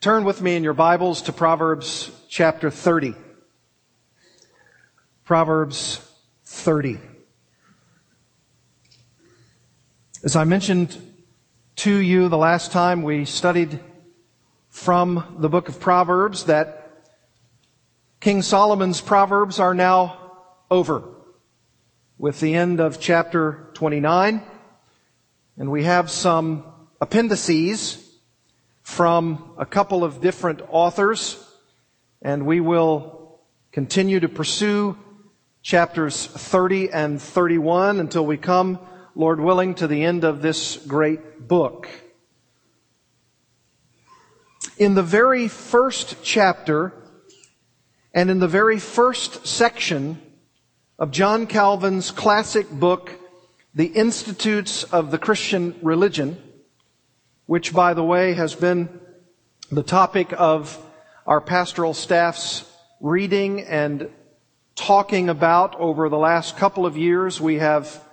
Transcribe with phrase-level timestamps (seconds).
[0.00, 3.16] Turn with me in your Bibles to Proverbs chapter 30.
[5.24, 6.00] Proverbs
[6.44, 7.00] 30.
[10.22, 10.96] As I mentioned
[11.78, 13.80] to you the last time we studied
[14.68, 17.08] from the book of Proverbs that
[18.20, 20.32] King Solomon's Proverbs are now
[20.70, 21.02] over
[22.18, 24.42] with the end of chapter 29.
[25.56, 26.62] And we have some
[27.00, 28.07] appendices
[28.88, 31.36] from a couple of different authors,
[32.22, 33.38] and we will
[33.70, 34.96] continue to pursue
[35.62, 38.78] chapters 30 and 31 until we come,
[39.14, 41.86] Lord willing, to the end of this great book.
[44.78, 46.94] In the very first chapter
[48.14, 50.20] and in the very first section
[50.98, 53.12] of John Calvin's classic book,
[53.74, 56.42] The Institutes of the Christian Religion,
[57.48, 58.90] which, by the way, has been
[59.72, 60.78] the topic of
[61.26, 62.62] our pastoral staff's
[63.00, 64.10] reading and
[64.74, 67.40] talking about over the last couple of years.
[67.40, 68.04] We have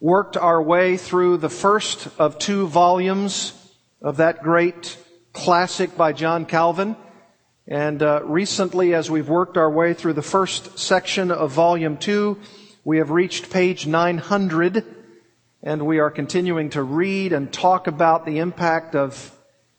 [0.00, 3.52] worked our way through the first of two volumes
[4.02, 4.98] of that great
[5.32, 6.96] classic by John Calvin.
[7.68, 12.40] And uh, recently, as we've worked our way through the first section of volume two,
[12.84, 14.97] we have reached page 900
[15.62, 19.34] and we are continuing to read and talk about the impact of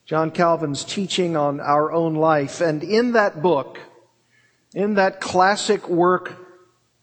[0.06, 2.62] John Calvin's teaching on our own life.
[2.62, 3.80] And in that book,
[4.74, 6.36] in that classic work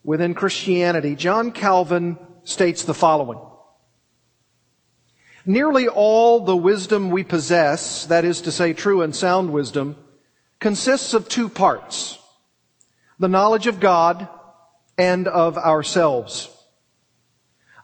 [0.05, 3.41] within Christianity, John Calvin states the following.
[5.47, 9.97] Nearly all the wisdom we possess, that is to say true and sound wisdom,
[10.59, 12.19] consists of two parts.
[13.19, 14.29] The knowledge of God
[14.99, 16.51] and of ourselves.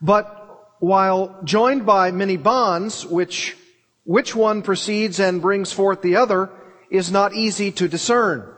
[0.01, 0.42] But
[0.83, 3.57] while joined by many bonds, which
[4.03, 6.51] which one precedes and brings forth the other
[6.91, 8.53] is not easy to discern.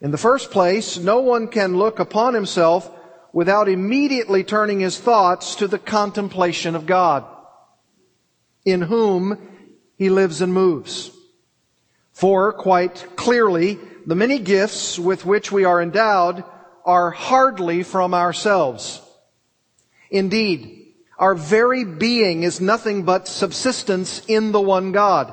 [0.00, 2.90] In the first place, no one can look upon himself
[3.34, 7.26] without immediately turning his thoughts to the contemplation of God,
[8.64, 9.36] in whom
[9.98, 11.10] he lives and moves.
[12.14, 16.42] For quite clearly, the many gifts with which we are endowed
[16.86, 19.02] are hardly from ourselves
[20.10, 25.32] Indeed, our very being is nothing but subsistence in the one God.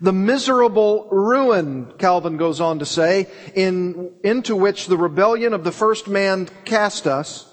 [0.00, 5.72] The miserable ruin, Calvin goes on to say, in, into which the rebellion of the
[5.72, 7.48] first man cast us,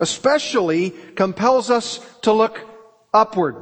[0.00, 2.60] especially compels us to look
[3.12, 3.56] upward.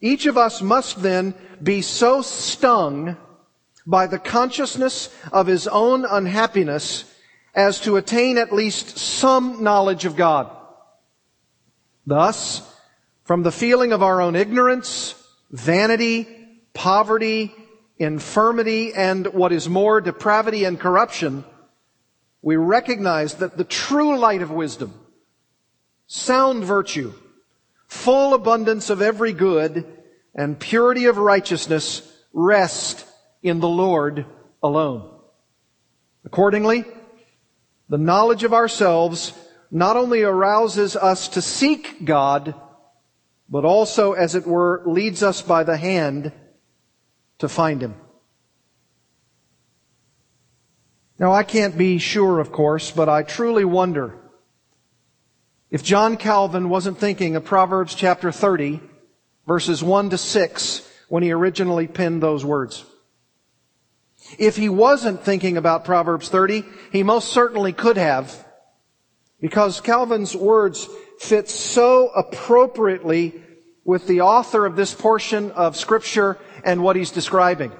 [0.00, 3.16] Each of us must then be so stung
[3.86, 7.04] by the consciousness of his own unhappiness
[7.54, 10.50] as to attain at least some knowledge of God.
[12.06, 12.62] Thus,
[13.24, 15.14] from the feeling of our own ignorance,
[15.50, 16.28] vanity,
[16.74, 17.54] poverty,
[17.98, 21.44] infirmity, and what is more, depravity and corruption,
[22.42, 24.94] we recognize that the true light of wisdom,
[26.06, 27.12] sound virtue,
[27.86, 29.84] full abundance of every good,
[30.34, 32.02] and purity of righteousness
[32.32, 33.04] rest
[33.42, 34.24] in the Lord
[34.62, 35.10] alone.
[36.24, 36.84] Accordingly,
[37.90, 39.34] the knowledge of ourselves
[39.70, 42.54] not only arouses us to seek God,
[43.48, 46.32] but also, as it were, leads us by the hand
[47.38, 47.96] to find Him.
[51.18, 54.16] Now, I can't be sure, of course, but I truly wonder
[55.68, 58.80] if John Calvin wasn't thinking of Proverbs chapter 30,
[59.46, 62.84] verses 1 to 6, when he originally penned those words.
[64.38, 68.46] If he wasn't thinking about Proverbs 30, he most certainly could have,
[69.40, 73.42] because Calvin's words fit so appropriately
[73.84, 77.72] with the author of this portion of scripture and what he's describing.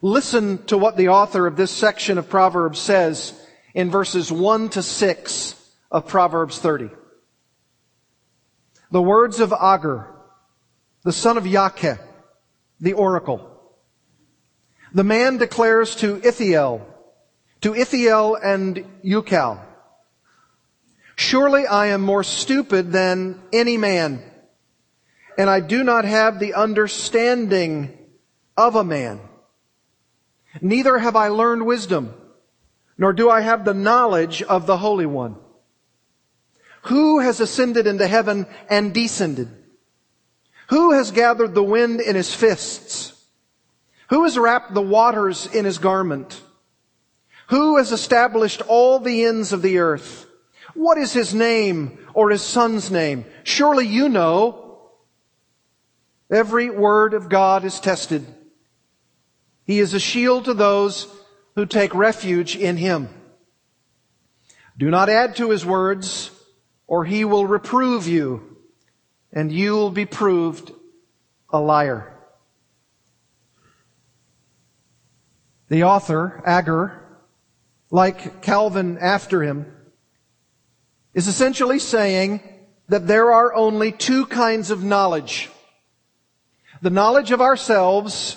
[0.00, 3.32] Listen to what the author of this section of Proverbs says
[3.72, 5.54] in verses 1 to 6
[5.90, 6.90] of Proverbs 30.
[8.90, 10.12] The words of Agur,
[11.04, 11.98] the son of Jakeh,
[12.80, 13.51] the oracle.
[14.94, 16.86] The man declares to Ithiel,
[17.62, 19.60] to Ithiel and Ucal,
[21.16, 24.22] Surely I am more stupid than any man,
[25.38, 27.96] and I do not have the understanding
[28.56, 29.20] of a man.
[30.60, 32.14] Neither have I learned wisdom,
[32.98, 35.36] nor do I have the knowledge of the Holy One.
[36.82, 39.48] Who has ascended into heaven and descended?
[40.68, 43.11] Who has gathered the wind in his fists?
[44.12, 46.38] Who has wrapped the waters in his garment?
[47.46, 50.26] Who has established all the ends of the earth?
[50.74, 53.24] What is his name or his son's name?
[53.42, 54.90] Surely you know.
[56.30, 58.26] Every word of God is tested.
[59.64, 61.06] He is a shield to those
[61.54, 63.08] who take refuge in him.
[64.76, 66.30] Do not add to his words,
[66.86, 68.58] or he will reprove you,
[69.32, 70.70] and you will be proved
[71.48, 72.12] a liar.
[75.72, 77.02] The author, Agur,
[77.90, 79.64] like Calvin after him,
[81.14, 82.42] is essentially saying
[82.90, 85.48] that there are only two kinds of knowledge.
[86.82, 88.36] The knowledge of ourselves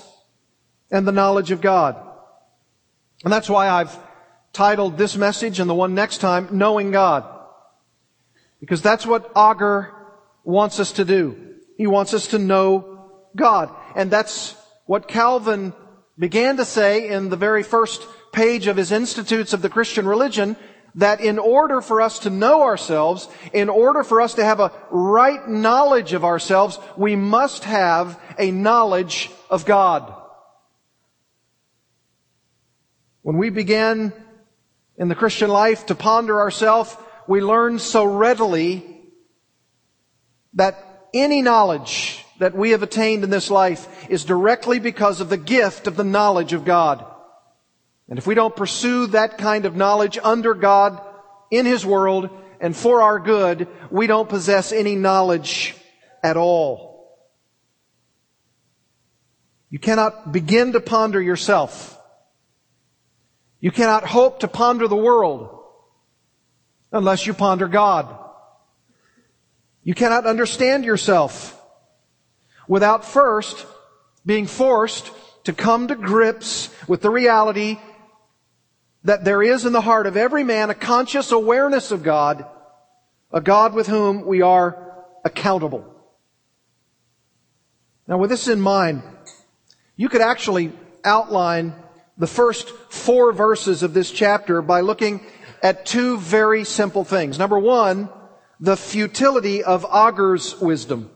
[0.89, 2.01] and the knowledge of God.
[3.25, 3.99] And that's why I've
[4.53, 7.25] titled this message and the one next time, Knowing God.
[8.61, 9.93] Because that's what Agur
[10.45, 11.55] wants us to do.
[11.77, 13.75] He wants us to know God.
[13.93, 14.55] And that's
[14.85, 15.73] what Calvin
[16.17, 20.55] began to say in the very first page of his Institutes of the Christian Religion
[20.95, 24.71] that in order for us to know ourselves, in order for us to have a
[24.89, 30.13] right knowledge of ourselves, we must have a knowledge of God.
[33.21, 34.13] When we begin
[34.97, 36.95] in the Christian life to ponder ourselves,
[37.27, 38.85] we learn so readily
[40.53, 45.37] that any knowledge that we have attained in this life is directly because of the
[45.37, 47.05] gift of the knowledge of God.
[48.09, 51.01] And if we don't pursue that kind of knowledge under God,
[51.51, 52.29] in His world,
[52.59, 55.75] and for our good, we don't possess any knowledge
[56.23, 56.95] at all.
[59.69, 61.97] You cannot begin to ponder yourself.
[63.59, 65.49] You cannot hope to ponder the world
[66.91, 68.07] unless you ponder God.
[69.83, 71.54] You cannot understand yourself
[72.67, 73.65] without first
[74.25, 75.11] being forced
[75.43, 77.77] to come to grips with the reality
[79.03, 82.45] that there is in the heart of every man a conscious awareness of God,
[83.31, 85.85] a God with whom we are accountable.
[88.07, 89.03] Now with this in mind,
[89.95, 90.73] you could actually
[91.03, 91.75] outline
[92.17, 95.21] the first four verses of this chapter by looking
[95.61, 97.37] at two very simple things.
[97.37, 98.09] Number one,
[98.59, 101.11] the futility of Agur's wisdom.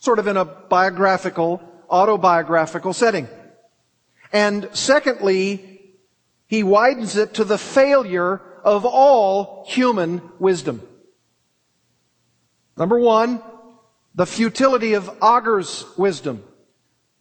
[0.00, 3.28] Sort of in a biographical, autobiographical setting.
[4.32, 5.94] And secondly,
[6.46, 10.82] he widens it to the failure of all human wisdom.
[12.76, 13.40] Number one,
[14.14, 16.42] the futility of Agur's wisdom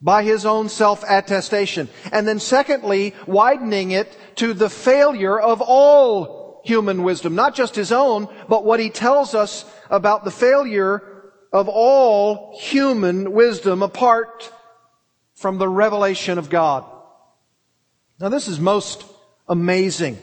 [0.02, 1.90] by his own self-attestation.
[2.12, 7.92] And then secondly, widening it to the failure of all human wisdom, not just his
[7.92, 11.15] own, but what he tells us about the failure
[11.52, 14.52] of all human wisdom apart
[15.36, 16.86] from the revelation of God.
[18.20, 19.06] Now this is most
[19.48, 20.18] amazing.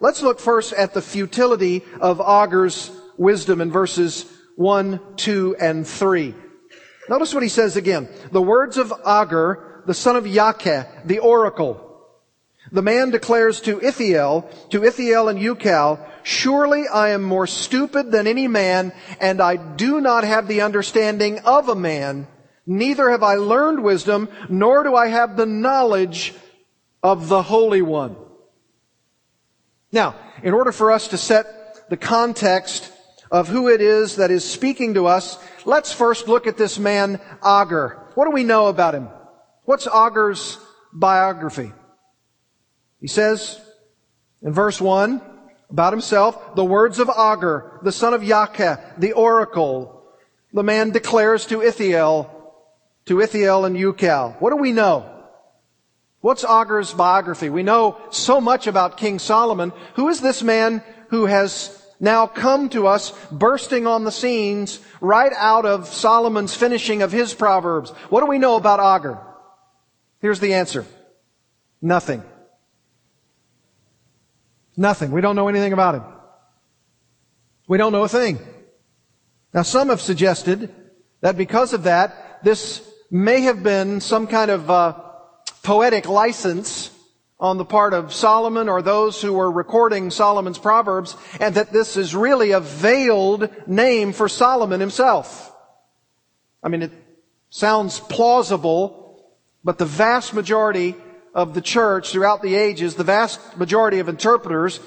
[0.00, 4.26] Let's look first at the futility of Agur's wisdom in verses
[4.56, 6.34] 1, 2, and 3.
[7.08, 8.08] Notice what he says again.
[8.30, 11.84] The words of Agur, the son of Jakeh, the oracle.
[12.70, 18.26] The man declares to Ithiel, to Ithiel and Ucal, Surely I am more stupid than
[18.26, 22.28] any man, and I do not have the understanding of a man.
[22.66, 26.34] Neither have I learned wisdom, nor do I have the knowledge
[27.02, 28.14] of the Holy One.
[29.90, 32.92] Now, in order for us to set the context
[33.30, 37.22] of who it is that is speaking to us, let's first look at this man,
[37.42, 38.06] Agur.
[38.16, 39.08] What do we know about him?
[39.64, 40.58] What's Agur's
[40.92, 41.72] biography?
[43.00, 43.58] He says
[44.42, 45.22] in verse 1
[45.70, 50.02] about himself, the words of Agur, the son of Jakeh, the oracle.
[50.52, 52.30] The man declares to Ithiel,
[53.06, 54.40] to Ithiel and Ucal.
[54.40, 55.14] What do we know?
[56.20, 57.48] What's Agur's biography?
[57.50, 59.72] We know so much about King Solomon.
[59.94, 65.32] Who is this man who has now come to us bursting on the scenes right
[65.36, 67.90] out of Solomon's finishing of his Proverbs?
[68.08, 69.18] What do we know about Agur?
[70.20, 70.86] Here's the answer.
[71.80, 72.22] Nothing.
[74.78, 75.10] Nothing.
[75.10, 76.04] We don't know anything about him.
[77.66, 78.38] We don't know a thing.
[79.52, 80.72] Now some have suggested
[81.20, 84.92] that because of that, this may have been some kind of uh,
[85.64, 86.92] poetic license
[87.40, 91.96] on the part of Solomon or those who were recording Solomon's Proverbs, and that this
[91.96, 95.52] is really a veiled name for Solomon himself.
[96.62, 96.92] I mean, it
[97.50, 100.94] sounds plausible, but the vast majority
[101.34, 104.80] of the church throughout the ages, the vast majority of interpreters,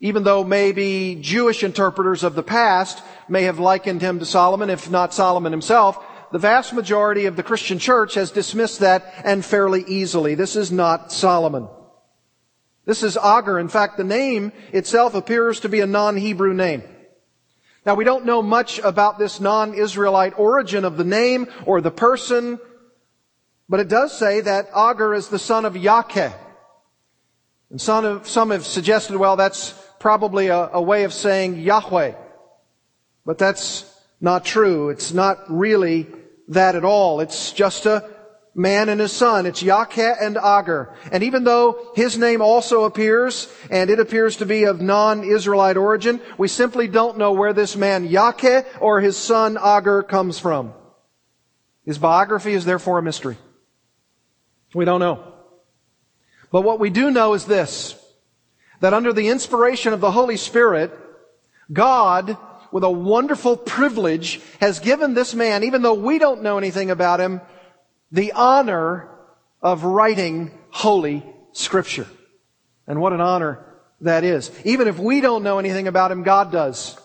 [0.00, 4.90] even though maybe Jewish interpreters of the past may have likened him to Solomon, if
[4.90, 9.84] not Solomon himself, the vast majority of the Christian church has dismissed that and fairly
[9.86, 10.34] easily.
[10.34, 11.68] This is not Solomon.
[12.84, 13.58] This is Agur.
[13.58, 16.82] In fact, the name itself appears to be a non-Hebrew name.
[17.84, 22.58] Now we don't know much about this non-Israelite origin of the name or the person,
[23.70, 26.34] but it does say that Agur is the son of Jakeh.
[27.70, 32.14] And some have, some have suggested, well, that's probably a, a way of saying Yahweh.
[33.24, 33.84] But that's
[34.20, 34.88] not true.
[34.88, 36.08] It's not really
[36.48, 37.20] that at all.
[37.20, 38.10] It's just a
[38.56, 39.46] man and his son.
[39.46, 40.92] It's Jakeh and Agur.
[41.12, 46.20] And even though his name also appears, and it appears to be of non-Israelite origin,
[46.38, 50.74] we simply don't know where this man Jakeh or his son Agur comes from.
[51.84, 53.36] His biography is therefore a mystery.
[54.74, 55.24] We don't know.
[56.52, 57.94] But what we do know is this,
[58.80, 60.92] that under the inspiration of the Holy Spirit,
[61.72, 62.36] God,
[62.72, 67.20] with a wonderful privilege, has given this man, even though we don't know anything about
[67.20, 67.40] him,
[68.10, 69.08] the honor
[69.62, 72.06] of writing Holy Scripture.
[72.86, 73.64] And what an honor
[74.00, 74.50] that is.
[74.64, 76.98] Even if we don't know anything about him, God does.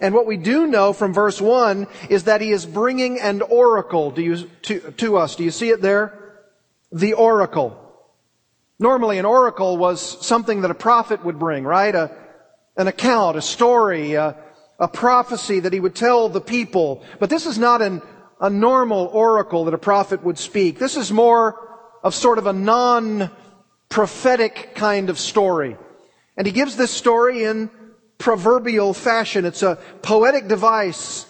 [0.00, 4.12] And what we do know from verse 1 is that he is bringing an oracle
[4.12, 5.36] to, you, to, to us.
[5.36, 6.17] Do you see it there?
[6.92, 7.76] The oracle.
[8.78, 11.94] Normally an oracle was something that a prophet would bring, right?
[11.94, 12.16] A,
[12.76, 14.36] an account, a story, a,
[14.78, 17.02] a prophecy that he would tell the people.
[17.18, 18.02] But this is not an
[18.40, 20.78] a normal oracle that a prophet would speak.
[20.78, 21.58] This is more
[22.02, 25.76] of sort of a non-prophetic kind of story.
[26.36, 27.68] And he gives this story in
[28.18, 29.44] proverbial fashion.
[29.44, 31.26] It's a poetic device.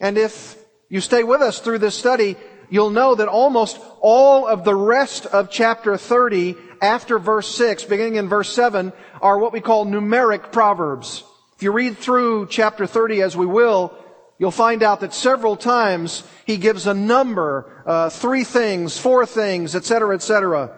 [0.00, 0.58] And if
[0.90, 2.36] you stay with us through this study,
[2.70, 8.16] you'll know that almost all of the rest of chapter 30 after verse 6, beginning
[8.16, 11.24] in verse 7, are what we call numeric proverbs.
[11.56, 13.96] If you read through chapter 30 as we will,
[14.38, 19.74] you'll find out that several times he gives a number, uh, three things, four things,
[19.74, 20.76] etc., etc.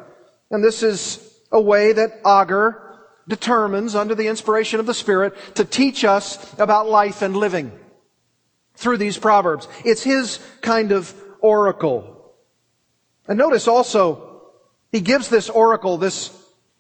[0.51, 1.19] And this is
[1.51, 2.83] a way that Agur
[3.29, 7.73] determines, under the inspiration of the Spirit, to teach us about life and living
[8.77, 9.67] through these proverbs.
[9.85, 12.35] It's his kind of oracle.
[13.29, 14.43] And notice also,
[14.93, 16.31] he gives this oracle, this,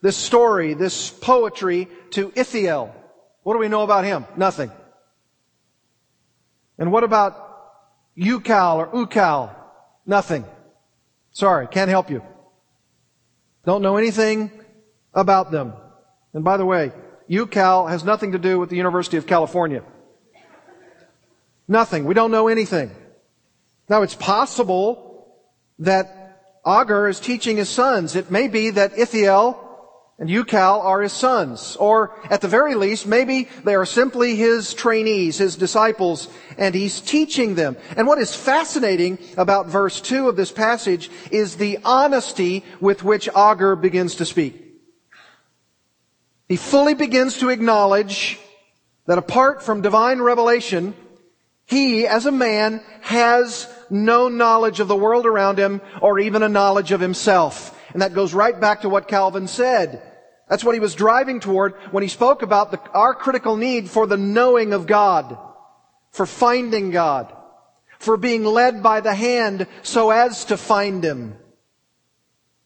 [0.01, 2.95] this story, this poetry to Ithiel.
[3.43, 4.27] What do we know about him?
[4.37, 4.71] Nothing.
[6.79, 7.35] And what about
[8.17, 9.55] Ucal or Ucal?
[10.05, 10.45] Nothing.
[11.33, 12.23] Sorry, can't help you.
[13.65, 14.51] Don't know anything
[15.13, 15.73] about them.
[16.33, 16.93] And by the way,
[17.29, 19.83] UCal has nothing to do with the University of California.
[21.67, 22.05] Nothing.
[22.05, 22.91] We don't know anything.
[23.89, 25.37] Now it's possible
[25.79, 28.17] that Agur is teaching his sons.
[28.17, 29.63] It may be that Ithiel
[30.19, 31.77] and Ucal are his sons.
[31.77, 36.29] Or at the very least, maybe they are simply his trainees, his disciples,
[36.59, 37.77] and he's teaching them.
[37.97, 43.29] And what is fascinating about verse 2 of this passage is the honesty with which
[43.37, 44.63] Agur begins to speak.
[46.49, 48.39] He fully begins to acknowledge
[49.07, 50.95] that apart from divine revelation,
[51.67, 56.49] he, as a man, has no knowledge of the world around him or even a
[56.49, 57.79] knowledge of himself.
[57.93, 60.03] And that goes right back to what Calvin said.
[60.49, 64.07] That's what he was driving toward when he spoke about the, our critical need for
[64.07, 65.37] the knowing of God,
[66.11, 67.35] for finding God,
[67.99, 71.37] for being led by the hand so as to find Him.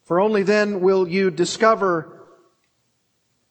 [0.02, 2.26] For only then will you discover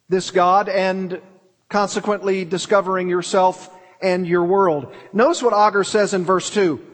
[0.10, 1.22] this God and
[1.70, 4.94] consequently discovering yourself and your world.
[5.14, 6.89] Notice what Agur says in verse 2.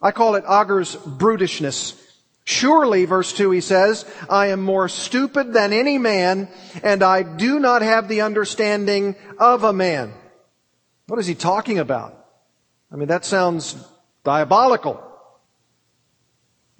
[0.00, 2.00] I call it Agur's brutishness.
[2.44, 6.48] Surely, verse 2, he says, I am more stupid than any man,
[6.82, 10.14] and I do not have the understanding of a man.
[11.08, 12.14] What is he talking about?
[12.90, 13.76] I mean, that sounds
[14.24, 15.02] diabolical.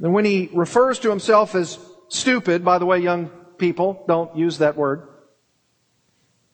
[0.00, 4.58] And when he refers to himself as stupid, by the way, young people, don't use
[4.58, 5.08] that word.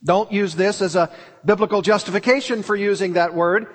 [0.02, 1.11] Don't use this as a
[1.44, 3.68] biblical justification for using that word.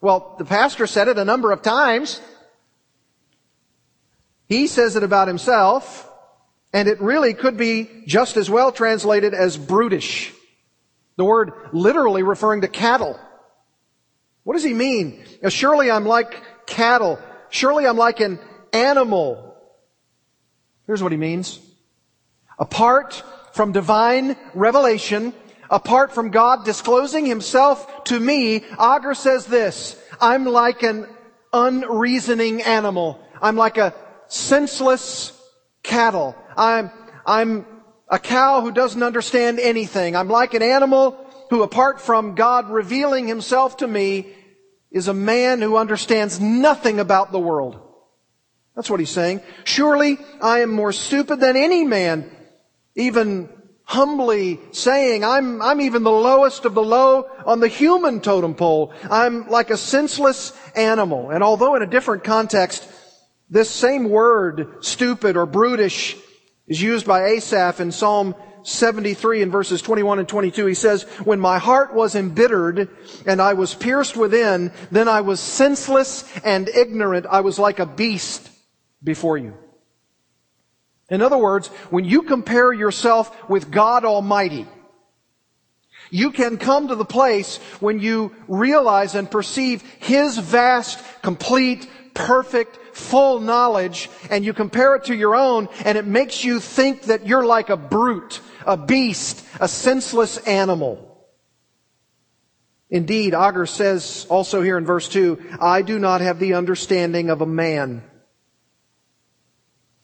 [0.00, 2.20] Well, the pastor said it a number of times.
[4.46, 6.10] He says it about himself,
[6.72, 10.32] and it really could be just as well translated as brutish.
[11.16, 13.18] The word literally referring to cattle.
[14.42, 15.22] What does he mean?
[15.48, 17.18] Surely I'm like cattle.
[17.50, 18.40] Surely I'm like an
[18.72, 19.54] animal.
[20.86, 21.60] Here's what he means.
[22.58, 25.34] Apart from divine revelation,
[25.70, 31.06] apart from God disclosing himself to me, Agur says this, I'm like an
[31.52, 33.20] unreasoning animal.
[33.40, 33.94] I'm like a
[34.28, 35.32] senseless
[35.82, 36.36] cattle.
[36.56, 36.90] I'm,
[37.24, 37.66] I'm
[38.08, 40.16] a cow who doesn't understand anything.
[40.16, 41.16] I'm like an animal
[41.50, 44.26] who, apart from God revealing himself to me,
[44.90, 47.80] is a man who understands nothing about the world.
[48.74, 49.40] That's what he's saying.
[49.64, 52.30] Surely I am more stupid than any man,
[52.96, 53.48] even
[53.90, 58.94] humbly saying, I'm, I'm even the lowest of the low on the human totem pole.
[59.10, 61.30] I'm like a senseless animal.
[61.30, 62.88] And although in a different context,
[63.48, 66.16] this same word, stupid or brutish,
[66.68, 70.66] is used by Asaph in Psalm 73 in verses 21 and 22.
[70.66, 72.90] He says, When my heart was embittered
[73.26, 77.26] and I was pierced within, then I was senseless and ignorant.
[77.28, 78.48] I was like a beast
[79.02, 79.56] before you.
[81.10, 84.66] In other words, when you compare yourself with God Almighty,
[86.10, 92.78] you can come to the place when you realize and perceive His vast, complete, perfect,
[92.96, 97.26] full knowledge, and you compare it to your own, and it makes you think that
[97.26, 101.06] you're like a brute, a beast, a senseless animal.
[102.88, 107.40] Indeed, Agur says also here in verse 2, I do not have the understanding of
[107.40, 108.02] a man.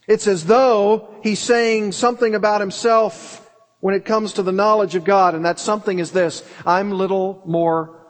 [0.06, 3.42] It's as though he's saying something about himself
[3.80, 6.42] when it comes to the knowledge of God, and that something is this.
[6.64, 8.06] I'm little more,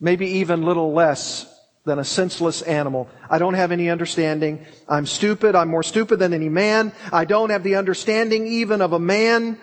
[0.00, 1.46] maybe even little less
[1.84, 3.08] than a senseless animal.
[3.28, 4.64] I don't have any understanding.
[4.88, 5.54] I'm stupid.
[5.54, 6.92] I'm more stupid than any man.
[7.12, 9.58] I don't have the understanding even of a man.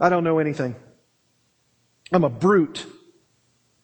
[0.00, 0.74] I don't know anything.
[2.12, 2.86] I'm a brute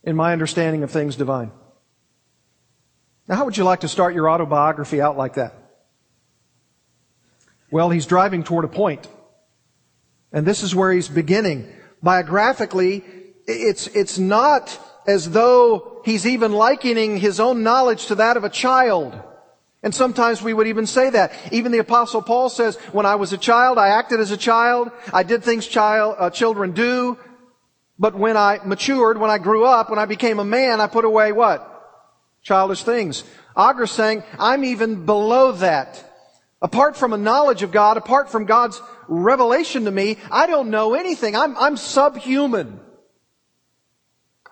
[0.03, 1.51] in my understanding of things divine.
[3.29, 5.64] Now, how would you like to start your autobiography out like that?
[7.75, 9.09] Well, he's driving toward a point.
[10.31, 11.67] And this is where he's beginning.
[12.05, 13.03] Biographically,
[13.49, 14.79] it's, it's not
[15.09, 19.21] as though he's even likening his own knowledge to that of a child.
[19.83, 21.33] And sometimes we would even say that.
[21.51, 24.93] Even the apostle Paul says, when I was a child, I acted as a child.
[25.13, 27.19] I did things child, uh, children do.
[27.99, 31.05] But when I matured, when I grew up, when I became a man, I put
[31.05, 31.69] away what?
[32.41, 33.25] Childish things.
[33.57, 36.13] Agur's saying, I'm even below that.
[36.65, 40.95] Apart from a knowledge of God, apart from God's revelation to me, I don't know
[40.95, 41.37] anything.
[41.37, 42.81] I'm, I'm subhuman.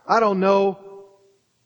[0.06, 0.78] I don't know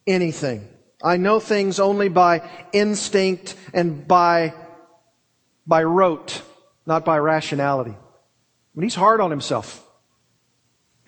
[0.07, 0.69] anything.
[1.03, 4.55] I know things only by instinct and by,
[5.67, 6.41] by rote,
[6.87, 7.97] not by rationality.
[8.77, 9.85] Mean, he's hard on himself.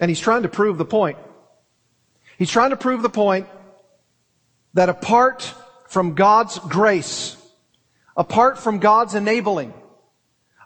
[0.01, 1.17] And he's trying to prove the point.
[2.39, 3.47] He's trying to prove the point
[4.75, 5.55] that apart
[5.87, 7.37] from God's grace,
[8.19, 9.73] apart from God's enabling,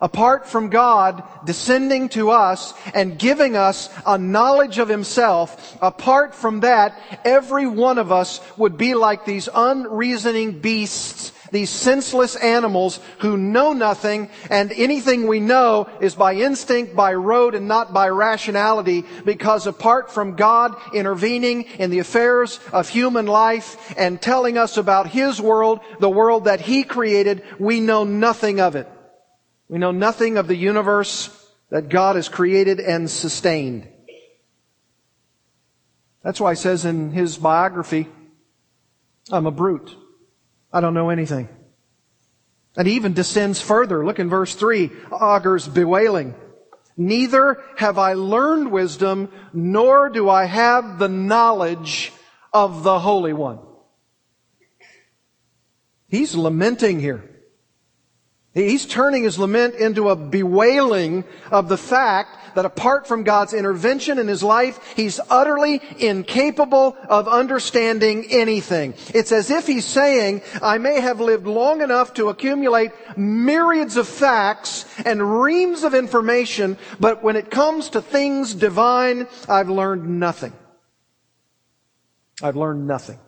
[0.00, 6.60] apart from God descending to us and giving us a knowledge of Himself, apart from
[6.60, 13.36] that, every one of us would be like these unreasoning beasts these senseless animals who
[13.36, 19.04] know nothing, and anything we know is by instinct, by rote, and not by rationality,
[19.24, 25.06] because apart from God intervening in the affairs of human life and telling us about
[25.06, 28.88] His world, the world that He created, we know nothing of it.
[29.68, 31.28] We know nothing of the universe
[31.70, 33.88] that God has created and sustained.
[36.22, 38.08] That's why he says in his biography,
[39.30, 39.96] I'm a brute.
[40.72, 41.48] I don't know anything.
[42.76, 44.04] And he even descends further.
[44.04, 46.34] Look in verse 3, Agur's bewailing.
[46.96, 52.12] Neither have I learned wisdom, nor do I have the knowledge
[52.52, 53.58] of the Holy One.
[56.08, 57.28] He's lamenting here.
[58.54, 64.18] He's turning his lament into a bewailing of the fact that apart from God's intervention
[64.18, 68.94] in his life, he's utterly incapable of understanding anything.
[69.14, 74.08] It's as if he's saying, I may have lived long enough to accumulate myriads of
[74.08, 80.52] facts and reams of information, but when it comes to things divine, I've learned nothing.
[82.42, 83.18] I've learned nothing.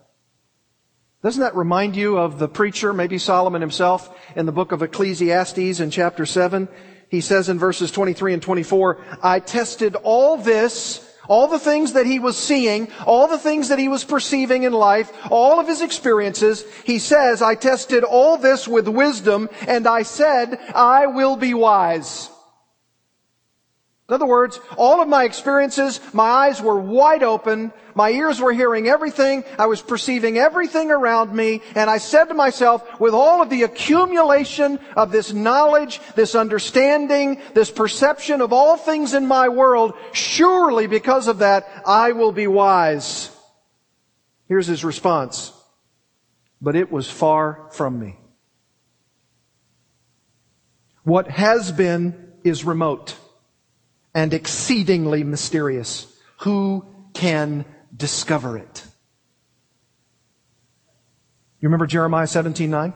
[1.23, 5.81] Doesn't that remind you of the preacher, maybe Solomon himself, in the book of Ecclesiastes
[5.81, 6.69] in chapter 7?
[7.15, 12.07] He says in verses 23 and 24, I tested all this, all the things that
[12.07, 15.81] he was seeing, all the things that he was perceiving in life, all of his
[15.81, 16.65] experiences.
[16.85, 22.31] He says, I tested all this with wisdom, and I said, I will be wise.
[24.07, 28.53] In other words, all of my experiences, my eyes were wide open, my ears were
[28.53, 33.41] hearing everything, I was perceiving everything around me, and I said to myself, with all
[33.41, 39.49] of the accumulation of this knowledge, this understanding, this perception of all things in my
[39.49, 43.31] world, surely because of that, I will be wise.
[44.49, 45.51] Here's his response.
[46.61, 48.19] But it was far from me.
[51.05, 53.17] What has been is remote
[54.15, 56.07] and exceedingly mysterious.
[56.41, 58.85] Who can discover it?
[61.61, 62.95] You remember Jeremiah 17 9?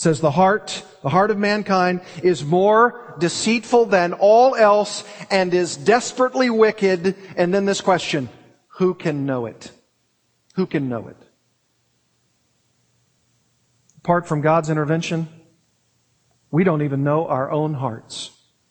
[0.00, 5.76] says the heart, the heart of mankind is more deceitful than all else and is
[5.76, 7.14] desperately wicked.
[7.36, 8.30] And then this question,
[8.78, 9.70] who can know it?
[10.54, 11.18] Who can know it?
[13.98, 15.28] Apart from God's intervention,
[16.50, 18.30] we don't even know our own hearts.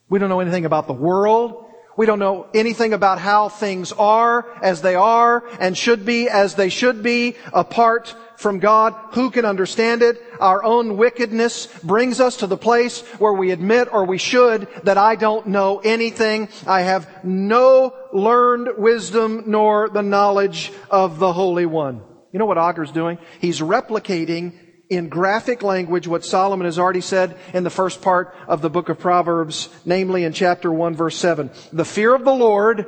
[0.10, 1.66] We don't know anything about the world.
[1.96, 6.56] We don't know anything about how things are as they are and should be as
[6.56, 8.96] they should be apart from God.
[9.12, 10.22] Who can understand it?
[10.40, 14.98] Our own wickedness brings us to the place where we admit or we should that
[14.98, 16.48] I don't know anything.
[16.66, 22.02] I have no learned wisdom nor the knowledge of the Holy One.
[22.32, 23.18] You know what Agur's doing?
[23.42, 24.54] He's replicating
[24.90, 28.90] in graphic language what Solomon has already said in the first part of the book
[28.90, 31.52] of Proverbs, namely in chapter 1 verse 7.
[31.72, 32.88] The fear of the Lord,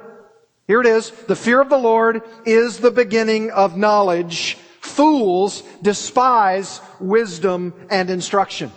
[0.68, 6.82] here it is, the fear of the Lord is the beginning of knowledge Fools despise
[7.00, 8.72] wisdom and instruction.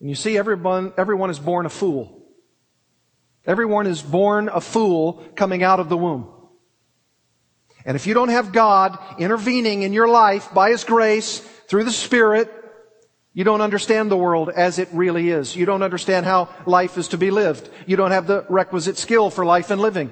[0.00, 2.26] And you see, everyone, everyone is born a fool.
[3.46, 6.26] Everyone is born a fool coming out of the womb.
[7.84, 11.90] And if you don't have God intervening in your life by His grace through the
[11.90, 12.52] Spirit,
[13.34, 15.56] you don't understand the world as it really is.
[15.56, 17.68] You don't understand how life is to be lived.
[17.86, 20.10] You don't have the requisite skill for life and living.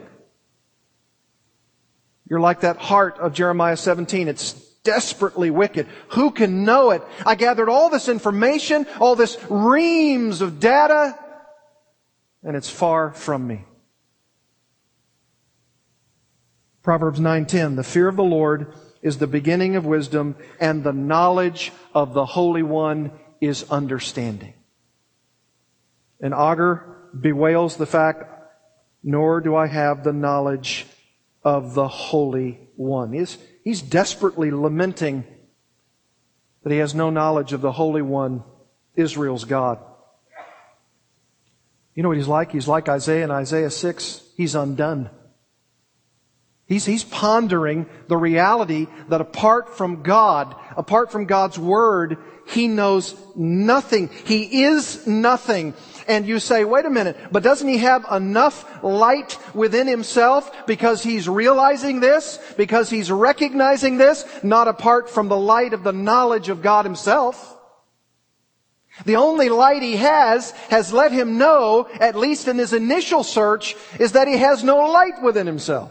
[2.29, 4.29] You're like that heart of Jeremiah 17.
[4.29, 4.53] It's
[4.85, 5.87] desperately wicked.
[6.11, 7.03] Who can know it?
[7.27, 11.19] I gathered all this information, all this reams of data,
[12.43, 13.65] and it's far from me.
[16.83, 21.73] Proverbs 9:10 The fear of the Lord is the beginning of wisdom and the knowledge
[21.95, 24.55] of the Holy One is understanding.
[26.21, 28.25] And Agur bewails the fact
[29.03, 30.87] nor do I have the knowledge
[31.43, 33.13] of the Holy One.
[33.13, 35.25] He's, he's desperately lamenting
[36.63, 38.45] that he has no knowledge of the Holy One,
[38.95, 39.79] Israel's God.
[41.95, 42.53] You know what he's like?
[42.53, 44.23] He's like Isaiah in Isaiah 6.
[44.37, 45.11] He's undone.
[46.71, 53.17] He's, he's pondering the reality that apart from God, apart from God's Word, he knows
[53.35, 54.09] nothing.
[54.25, 55.75] He is nothing.
[56.07, 61.03] And you say, wait a minute, but doesn't he have enough light within himself because
[61.03, 66.51] he's realizing this, because he's recognizing this, not apart from the light of the knowledge
[66.51, 67.59] of God himself?
[69.07, 73.75] The only light he has has let him know, at least in his initial search,
[73.99, 75.91] is that he has no light within himself.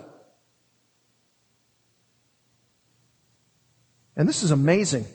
[4.20, 5.06] And this is amazing.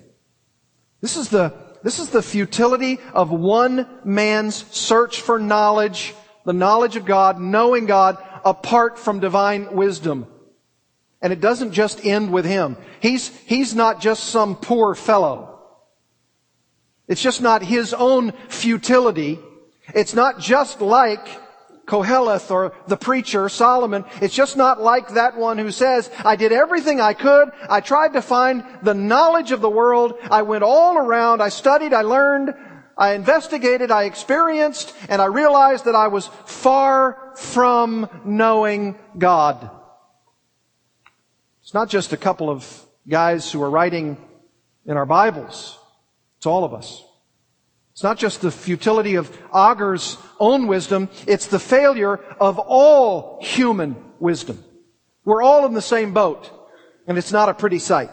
[1.02, 6.14] This is the, this is the futility of one man's search for knowledge,
[6.46, 10.26] the knowledge of God, knowing God apart from divine wisdom.
[11.20, 12.78] And it doesn't just end with him.
[13.00, 15.60] He's, he's not just some poor fellow.
[17.06, 19.38] It's just not his own futility.
[19.94, 21.28] It's not just like
[21.86, 26.52] Koheleth or the preacher, Solomon, it's just not like that one who says, I did
[26.52, 27.50] everything I could.
[27.68, 30.14] I tried to find the knowledge of the world.
[30.30, 31.42] I went all around.
[31.42, 31.92] I studied.
[31.92, 32.54] I learned.
[32.96, 33.90] I investigated.
[33.90, 34.94] I experienced.
[35.08, 39.70] And I realized that I was far from knowing God.
[41.62, 42.66] It's not just a couple of
[43.08, 44.16] guys who are writing
[44.86, 45.78] in our Bibles.
[46.38, 47.02] It's all of us.
[47.94, 53.94] It's not just the futility of Agur's own wisdom, it's the failure of all human
[54.18, 54.64] wisdom.
[55.24, 56.50] We're all in the same boat,
[57.06, 58.10] and it's not a pretty sight.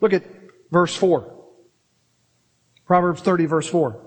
[0.00, 0.24] Look at
[0.70, 1.36] verse 4.
[2.86, 4.00] Proverbs 30 verse 4.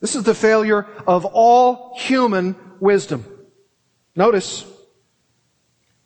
[0.00, 3.24] This is the failure of all human wisdom.
[4.16, 4.64] Notice,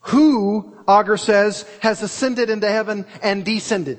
[0.00, 3.98] who, Agur says, has ascended into heaven and descended?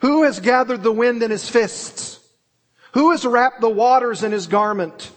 [0.00, 2.20] Who has gathered the wind in his fists?
[2.92, 5.10] Who has wrapped the waters in his garment?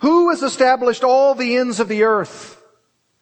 [0.00, 2.60] Who has established all the ends of the earth?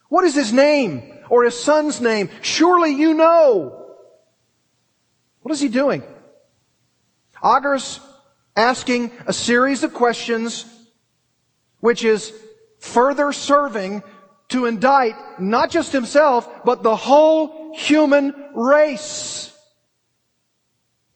[0.08, 2.30] What is his name or his son's name?
[2.42, 3.86] Surely you know.
[5.42, 6.02] What is he doing?
[7.42, 8.00] Agur's
[8.56, 10.66] asking a series of questions
[11.80, 12.32] which is
[12.80, 14.02] further serving
[14.48, 19.54] to indict not just himself, but the whole human race.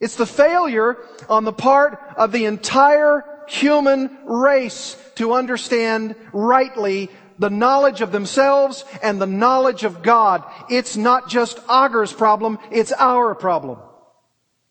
[0.02, 7.50] It's the failure on the part of the entire human race to understand rightly the
[7.50, 10.42] knowledge of themselves and the knowledge of God.
[10.68, 13.78] It's not just Agur's problem, it's our problem.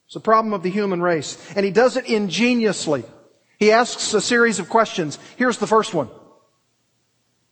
[0.06, 1.38] It's the problem of the human race.
[1.56, 3.06] And he does it ingeniously.
[3.58, 5.18] He asks a series of questions.
[5.38, 6.10] Here's the first one.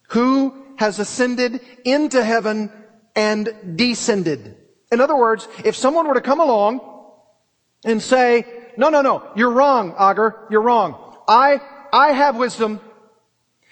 [0.09, 2.73] Who has ascended into heaven
[3.15, 4.57] and descended?
[4.91, 6.97] In other words, if someone were to come along
[7.83, 8.45] and say,
[8.77, 10.95] no, no, no, you're wrong, Agur, you're wrong.
[11.27, 11.61] I,
[11.91, 12.81] I have wisdom.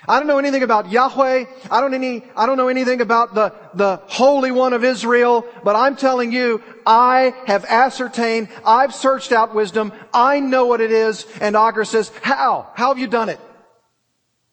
[0.08, 1.46] I don't know anything about Yahweh.
[1.70, 5.76] I don't any, I don't know anything about the, the Holy One of Israel, but
[5.76, 11.26] I'm telling you, I have ascertained, I've searched out wisdom, I know what it is,
[11.42, 12.72] and Agur says, how?
[12.76, 13.40] How have you done it?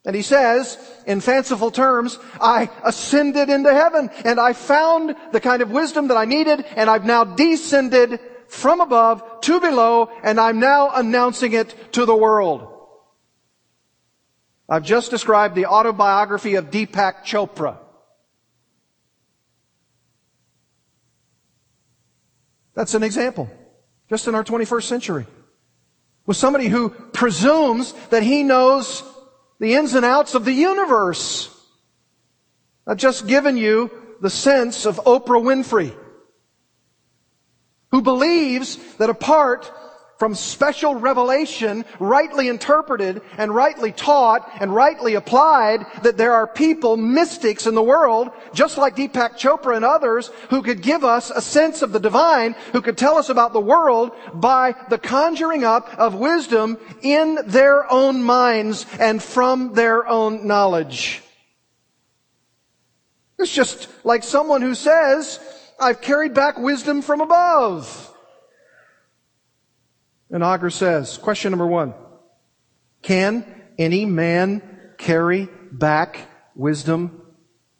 [0.05, 5.63] And he says, in fanciful terms, I ascended into heaven and I found the kind
[5.63, 10.61] of wisdom that I needed and I've now descended from above to below and I'm
[10.61, 12.71] now announcing it to the world.
[14.69, 17.79] I've just described the autobiography of Deepak Chopra.
[22.75, 23.49] That's an example,
[24.09, 25.27] just in our 21st century.
[26.27, 29.03] With somebody who presumes that he knows
[29.61, 31.51] the ins and outs of the universe.
[32.87, 35.95] I've just given you the sense of Oprah Winfrey,
[37.95, 39.71] who believes that apart
[40.19, 46.97] from special revelation, rightly interpreted and rightly taught and rightly applied, that there are people,
[46.97, 51.41] mystics in the world, just like Deepak Chopra and others, who could give us a
[51.41, 55.95] sense of the divine, who could tell us about the world by the conjuring up
[55.97, 61.23] of wisdom in their own minds and from their own knowledge.
[63.39, 65.39] It's just like someone who says,
[65.79, 68.11] I've carried back wisdom from above.
[70.31, 71.95] And Agur says, question number one,
[73.03, 73.45] can
[73.79, 74.63] any man
[74.99, 76.19] carry back
[76.55, 77.23] wisdom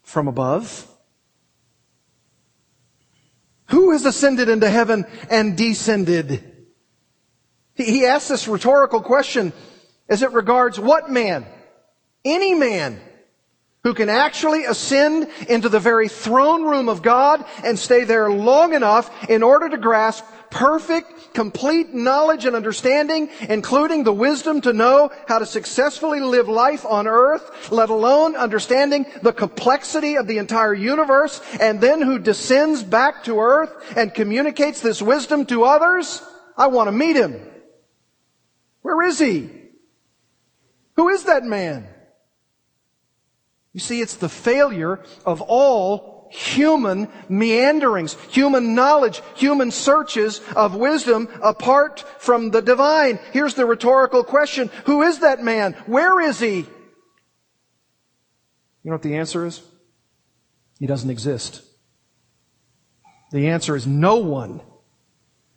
[0.03, 0.87] from above?
[3.67, 6.51] Who has ascended into heaven and descended?
[7.73, 9.51] He asks this rhetorical question
[10.07, 11.45] as it regards what man?
[12.23, 13.01] Any man
[13.85, 18.73] who can actually ascend into the very throne room of God and stay there long
[18.73, 25.11] enough in order to grasp perfect, complete knowledge and understanding, including the wisdom to know
[25.27, 30.73] how to successfully live life on earth, let alone understanding the complexity of the entire
[30.73, 36.23] universe, and then who descends back to earth and communicates this wisdom to others,
[36.57, 37.39] I want to meet him.
[38.81, 39.47] Where is he?
[40.95, 41.87] Who is that man?
[43.75, 51.27] You see, it's the failure of all human meanderings, human knowledge, human searches of wisdom
[51.43, 53.19] apart from the divine.
[53.33, 54.71] Here's the rhetorical question.
[54.85, 55.73] Who is that man?
[55.87, 56.59] Where is he?
[56.59, 56.65] You
[58.85, 59.61] know what the answer is?
[60.79, 61.61] He doesn't exist.
[63.33, 64.61] The answer is no one.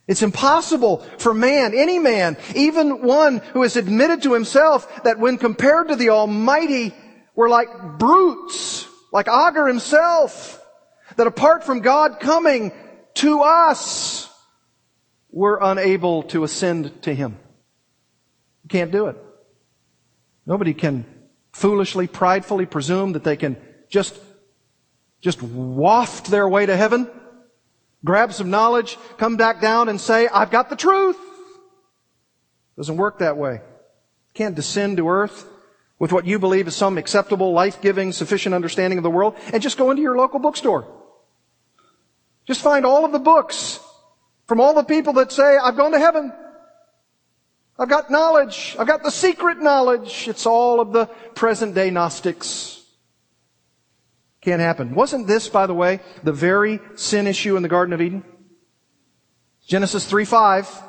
[0.09, 5.39] It's impossible for man, any man, even one who has admitted to himself that when
[5.39, 6.93] compared to the Almighty,
[7.38, 10.61] we're like brutes, like Agur himself
[11.14, 12.72] that apart from God coming
[13.14, 14.29] to us,
[15.31, 17.38] we're unable to ascend to Him.
[18.64, 19.16] You can't do it.
[20.46, 21.07] Nobody can
[21.53, 23.57] foolishly, pridefully presume that they can
[23.88, 24.18] just,
[25.20, 27.09] just waft their way to heaven,
[28.05, 31.16] grab some knowledge, come back down and say, I've got the truth.
[32.77, 33.61] Doesn't work that way.
[34.35, 35.48] Can't descend to earth
[35.99, 39.79] with what you believe is some acceptable, life-giving, sufficient understanding of the world and just
[39.79, 40.87] go into your local bookstore.
[42.47, 43.81] Just find all of the books
[44.47, 46.33] from all the people that say, I've gone to heaven.
[47.79, 48.75] I've got knowledge.
[48.79, 50.27] I've got the secret knowledge.
[50.27, 52.83] It's all of the present day Gnostics.
[54.41, 54.95] Can't happen.
[54.95, 58.25] Wasn't this, by the way, the very sin issue in the Garden of Eden?
[59.67, 60.83] Genesis 3 5.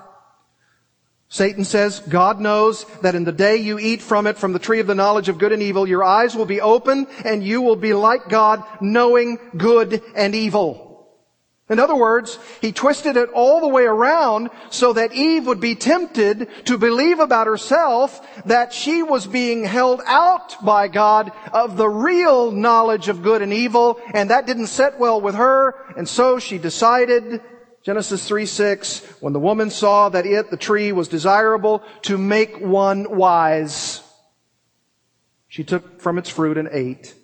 [1.29, 4.79] Satan says, God knows that in the day you eat from it, from the tree
[4.79, 7.75] of the knowledge of good and evil, your eyes will be open and you will
[7.75, 10.89] be like God, knowing good and evil.
[11.69, 15.75] In other words, he twisted it all the way around so that Eve would be
[15.75, 21.87] tempted to believe about herself that she was being held out by God of the
[21.87, 26.39] real knowledge of good and evil, and that didn't set well with her, and so
[26.39, 27.39] she decided,
[27.83, 32.59] Genesis 3 6, when the woman saw that it, the tree, was desirable to make
[32.59, 34.01] one wise,
[35.47, 37.15] she took from its fruit and ate,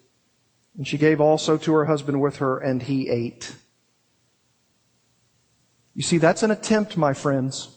[0.78, 3.56] and she gave also to her husband with her, and he ate.
[5.94, 7.70] You see, that's an attempt, my friends,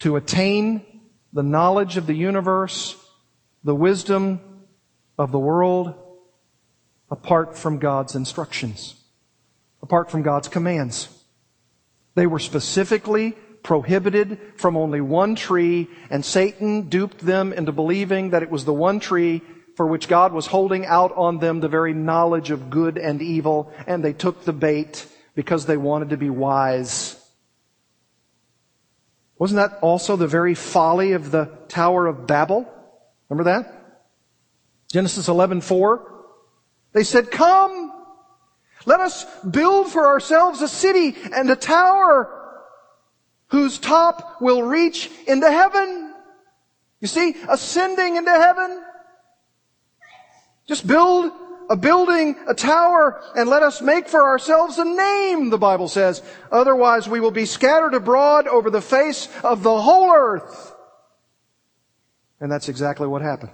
[0.00, 0.84] to attain
[1.32, 2.96] the knowledge of the universe,
[3.64, 4.40] the wisdom
[5.18, 5.94] of the world,
[7.10, 8.94] apart from God's instructions,
[9.82, 11.15] apart from God's commands.
[12.16, 18.42] They were specifically prohibited from only one tree, and Satan duped them into believing that
[18.42, 19.42] it was the one tree
[19.76, 23.70] for which God was holding out on them the very knowledge of good and evil,
[23.86, 27.22] and they took the bait because they wanted to be wise.
[29.38, 32.66] Wasn't that also the very folly of the Tower of Babel?
[33.28, 34.06] Remember that?
[34.90, 36.00] Genesis 11:4.
[36.92, 37.92] They said, "Come,
[38.86, 42.32] let us build for ourselves a city and a tower
[43.48, 46.14] whose top will reach into heaven."
[47.00, 48.82] You see, ascending into heaven.
[50.66, 51.30] Just build
[51.68, 56.22] a building, a tower, and let us make for ourselves a name, the Bible says.
[56.50, 60.74] Otherwise we will be scattered abroad over the face of the whole earth.
[62.40, 63.52] And that's exactly what happened.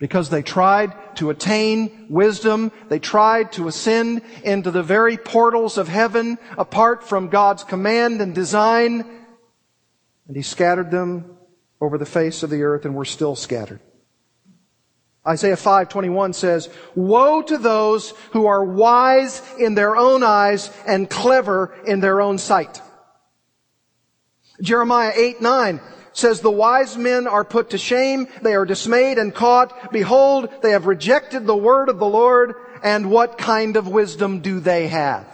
[0.00, 5.88] Because they tried to attain wisdom, they tried to ascend into the very portals of
[5.88, 9.04] heaven apart from God's command and design,
[10.26, 11.36] and He scattered them
[11.82, 13.80] over the face of the earth and were still scattered.
[15.26, 21.74] Isaiah 5:21 says, "Woe to those who are wise in their own eyes and clever
[21.84, 22.80] in their own sight."
[24.62, 25.78] Jeremiah 8:9
[26.20, 29.92] says, "The wise men are put to shame, they are dismayed and caught.
[29.92, 34.60] Behold, they have rejected the word of the Lord, and what kind of wisdom do
[34.60, 35.26] they have?"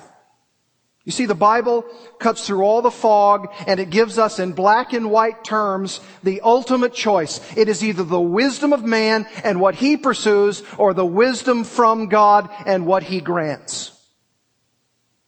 [1.06, 1.84] You see, the Bible
[2.18, 6.40] cuts through all the fog and it gives us in black and white terms the
[6.40, 7.40] ultimate choice.
[7.56, 12.08] It is either the wisdom of man and what he pursues or the wisdom from
[12.08, 13.92] God and what he grants.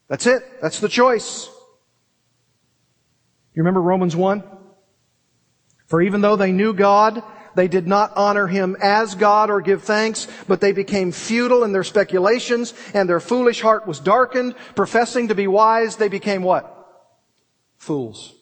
[0.08, 0.42] That's it.
[0.60, 1.46] That's the choice.
[3.54, 4.42] You remember Romans 1?
[5.88, 7.22] For even though they knew God,
[7.54, 11.72] they did not honor him as God or give thanks, but they became futile in
[11.72, 14.54] their speculations and their foolish heart was darkened.
[14.76, 16.72] Professing to be wise, they became what?
[17.76, 18.34] Fools.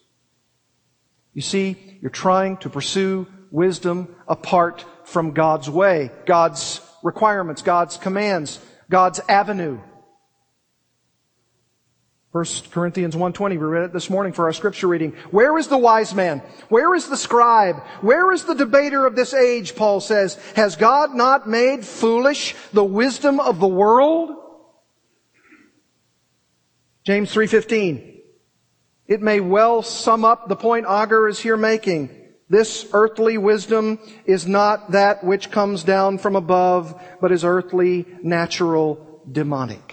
[1.33, 8.61] You see, you're trying to pursue wisdom apart from God's way, God's requirements, God's commands,
[8.91, 9.79] God's avenue.
[12.37, 15.13] 1 Corinthians 1.20, we read it this morning for our scripture reading.
[15.31, 16.43] Where is the wise man?
[16.69, 17.77] Where is the scribe?
[18.03, 20.35] Where is the debater of this age, Paul says?
[20.55, 24.37] Has God not made foolish the wisdom of the world?
[27.07, 28.21] James 3.15.
[29.07, 32.11] It may well sum up the point Agur is here making.
[32.51, 39.23] This earthly wisdom is not that which comes down from above, but is earthly, natural,
[39.33, 39.86] demonic.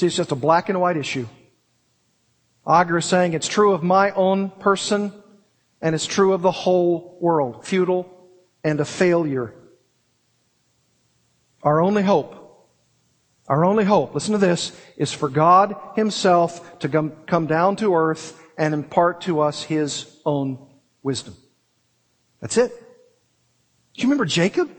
[0.00, 1.26] See, it's just a black and white issue.
[2.66, 5.12] Agur is saying it's true of my own person
[5.82, 7.66] and it's true of the whole world.
[7.66, 8.10] Futile
[8.64, 9.52] and a failure.
[11.62, 12.34] Our only hope,
[13.46, 17.94] our only hope, listen to this, is for God Himself to come, come down to
[17.94, 20.66] earth and impart to us His own
[21.02, 21.36] wisdom.
[22.40, 22.70] That's it.
[22.70, 24.70] Do you remember Jacob?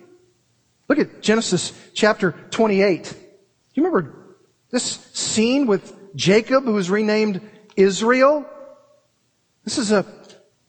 [0.90, 3.04] Look at Genesis chapter 28.
[3.04, 3.18] Do
[3.76, 4.21] you remember
[4.72, 7.42] this scene with Jacob, who was renamed
[7.76, 8.46] Israel.
[9.64, 10.06] This is a,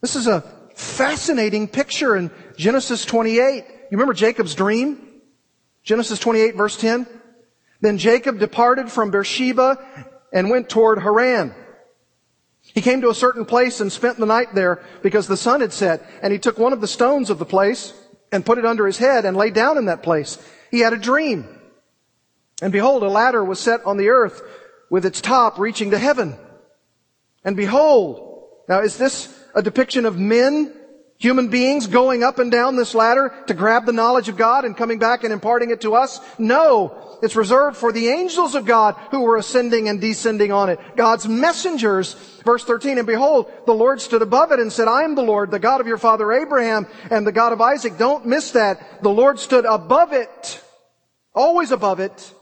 [0.00, 0.42] this is a
[0.74, 3.64] fascinating picture in Genesis 28.
[3.64, 5.08] You remember Jacob's dream?
[5.82, 7.06] Genesis 28 verse 10.
[7.80, 9.78] Then Jacob departed from Beersheba
[10.32, 11.54] and went toward Haran.
[12.62, 15.72] He came to a certain place and spent the night there because the sun had
[15.72, 17.92] set, and he took one of the stones of the place
[18.30, 20.38] and put it under his head and lay down in that place.
[20.70, 21.46] He had a dream.
[22.62, 24.40] And behold, a ladder was set on the earth
[24.88, 26.36] with its top reaching to heaven.
[27.44, 30.72] And behold, now is this a depiction of men,
[31.18, 34.76] human beings going up and down this ladder to grab the knowledge of God and
[34.76, 36.20] coming back and imparting it to us?
[36.38, 37.18] No.
[37.20, 40.78] It's reserved for the angels of God who were ascending and descending on it.
[40.94, 45.16] God's messengers, verse 13, and behold, the Lord stood above it and said, I am
[45.16, 47.98] the Lord, the God of your father Abraham and the God of Isaac.
[47.98, 49.02] Don't miss that.
[49.02, 50.62] The Lord stood above it,
[51.34, 52.34] always above it,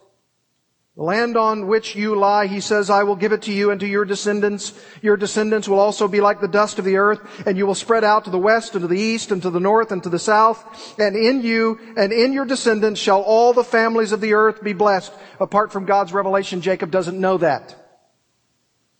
[1.00, 3.80] the land on which you lie, he says, I will give it to you and
[3.80, 4.78] to your descendants.
[5.00, 8.04] Your descendants will also be like the dust of the earth, and you will spread
[8.04, 10.18] out to the west and to the east and to the north and to the
[10.18, 11.00] south.
[11.00, 14.74] And in you and in your descendants shall all the families of the earth be
[14.74, 15.10] blessed.
[15.40, 17.74] Apart from God's revelation, Jacob doesn't know that.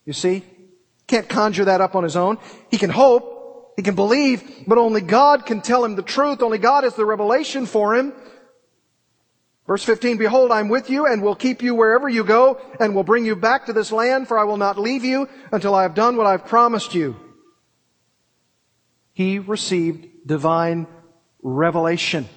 [0.06, 0.42] You see?
[1.06, 2.38] Can't conjure that up on his own.
[2.70, 6.40] He can hope, he can believe, but only God can tell him the truth.
[6.40, 8.14] Only God is the revelation for him.
[9.70, 13.04] Verse 15, Behold, I'm with you and will keep you wherever you go and will
[13.04, 15.94] bring you back to this land, for I will not leave you until I have
[15.94, 17.14] done what I've promised you.
[19.12, 20.88] He received divine
[21.40, 22.28] revelation.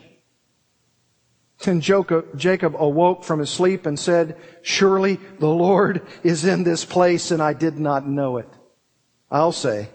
[1.65, 7.31] And Jacob awoke from his sleep and said, Surely the Lord is in this place
[7.31, 8.49] and I did not know it.
[9.31, 9.89] I'll say,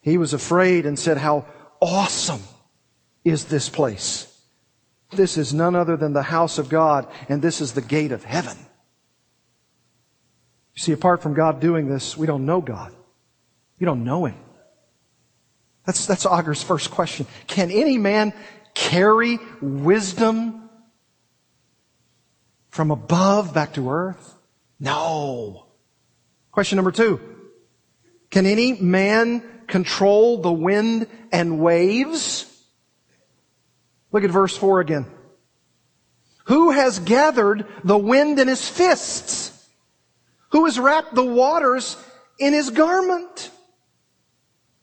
[0.00, 1.46] he was afraid and said, How
[1.80, 2.42] awesome
[3.24, 4.33] is this place?
[5.10, 8.24] This is none other than the house of God, and this is the gate of
[8.24, 8.56] heaven.
[10.74, 12.92] You see, apart from God doing this, we don't know God.
[13.78, 14.36] You don't know Him.
[15.84, 17.26] That's, that's Agur's first question.
[17.46, 18.32] Can any man
[18.74, 20.68] carry wisdom
[22.70, 24.34] from above back to earth?
[24.80, 25.66] No.
[26.50, 27.20] Question number two.
[28.30, 32.50] Can any man control the wind and waves?
[34.14, 35.06] Look at verse four again.
[36.44, 39.50] Who has gathered the wind in his fists?
[40.50, 41.96] Who has wrapped the waters
[42.38, 43.50] in his garment?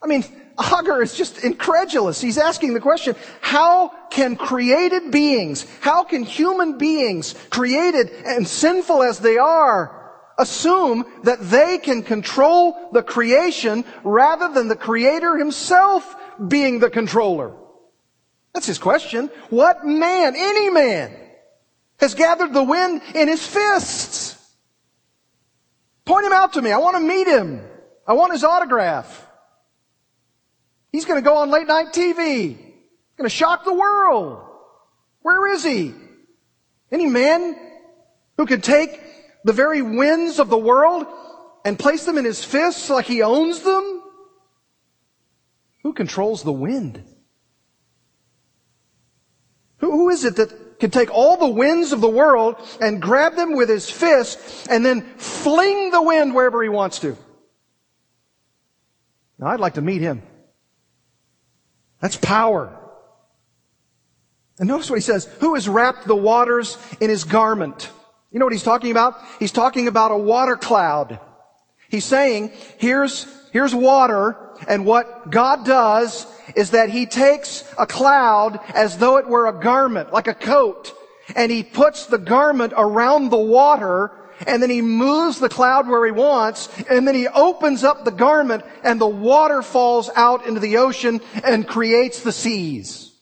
[0.04, 0.26] I mean,
[0.60, 2.20] Agur is just incredulous.
[2.20, 9.02] He's asking the question, how can created beings, how can human beings, created and sinful
[9.02, 16.18] as they are, assume that they can control the creation rather than the creator himself
[16.50, 17.56] being the controller?
[18.54, 19.30] That's his question.
[19.49, 21.16] What man, any man,
[21.99, 24.38] has gathered the wind in his fists?
[26.06, 26.72] Point him out to me.
[26.72, 27.62] I want to meet him.
[28.06, 29.28] I want his autograph.
[30.91, 32.58] He's going to go on late night TV.
[32.58, 34.43] He's going to shock the world.
[35.22, 35.93] Where is he?
[36.91, 37.56] Any man
[38.38, 38.99] who could take
[39.45, 41.06] the very winds of the world
[41.64, 44.04] and place them in his fists like he owns them?
[45.84, 47.04] Who controls the wind?
[50.12, 53.70] Is it that can take all the winds of the world and grab them with
[53.70, 57.18] his fist and then fling the wind wherever he wants to?
[59.39, 60.22] Now, I'd like to meet him.
[61.99, 62.78] That's power.
[64.59, 65.26] And notice what he says.
[65.39, 67.89] Who has wrapped the waters in his garment?
[68.32, 69.16] You know what he's talking about?
[69.39, 71.20] He's talking about a water cloud.
[71.92, 76.26] He's saying, here's, here's water, and what God does
[76.56, 80.94] is that he takes a cloud as though it were a garment, like a coat,
[81.36, 84.12] and he puts the garment around the water,
[84.48, 88.12] and then he moves the cloud where he wants, and then he opens up the
[88.12, 93.14] garment, and the water falls out into the ocean and creates the seas.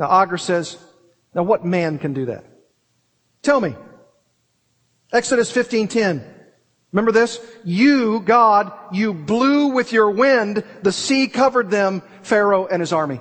[0.00, 0.78] Now, Agur says,
[1.32, 2.44] now what man can do that?
[3.42, 3.76] Tell me.
[5.12, 6.32] Exodus 15:10.
[6.96, 7.38] Remember this?
[7.62, 13.20] You, God, you blew with your wind, the sea covered them, Pharaoh and his army.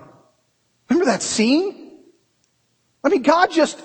[0.90, 1.92] Remember that scene?
[3.04, 3.78] I mean, God just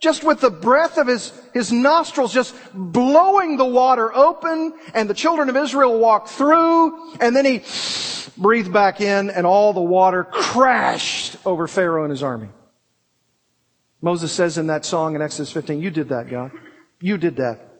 [0.00, 5.14] just with the breath of his, his nostrils, just blowing the water open, and the
[5.14, 7.62] children of Israel walked through, and then he
[8.36, 12.48] breathed back in, and all the water crashed over Pharaoh and his army.
[14.02, 16.50] Moses says in that song in Exodus 15, You did that, God.
[17.00, 17.75] You did that.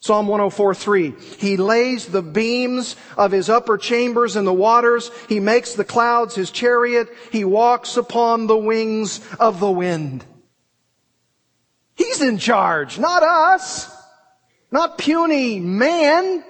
[0.00, 5.74] Psalm 104:3 He lays the beams of his upper chambers in the waters he makes
[5.74, 10.24] the clouds his chariot he walks upon the wings of the wind
[11.98, 13.92] He's in charge, not us.
[14.70, 16.44] Not puny man.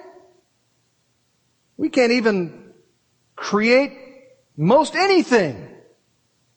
[1.75, 2.71] We can't even
[3.35, 3.97] create
[4.55, 5.67] most anything,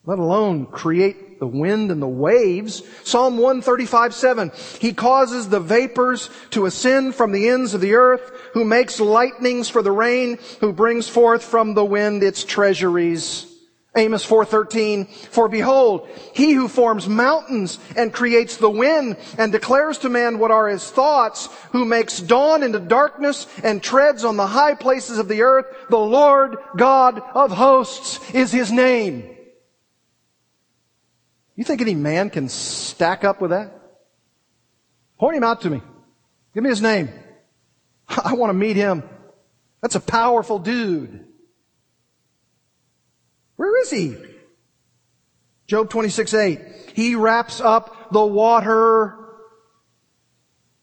[0.05, 2.83] let alone create the wind and the waves.
[3.03, 4.51] Psalm 135, 7.
[4.79, 9.69] He causes the vapors to ascend from the ends of the earth, who makes lightnings
[9.69, 13.49] for the rain, who brings forth from the wind its treasuries.
[13.95, 20.09] Amos 4:13 For behold he who forms mountains and creates the wind and declares to
[20.09, 24.73] man what are his thoughts who makes dawn into darkness and treads on the high
[24.73, 29.32] places of the earth the Lord God of hosts is his name
[31.55, 33.79] You think any man can stack up with that
[35.19, 35.81] Point him out to me
[36.53, 37.09] Give me his name
[38.07, 39.03] I want to meet him
[39.81, 41.27] That's a powerful dude
[43.55, 44.15] where is he?
[45.67, 46.61] Job 26, 8.
[46.95, 49.17] He wraps up the water,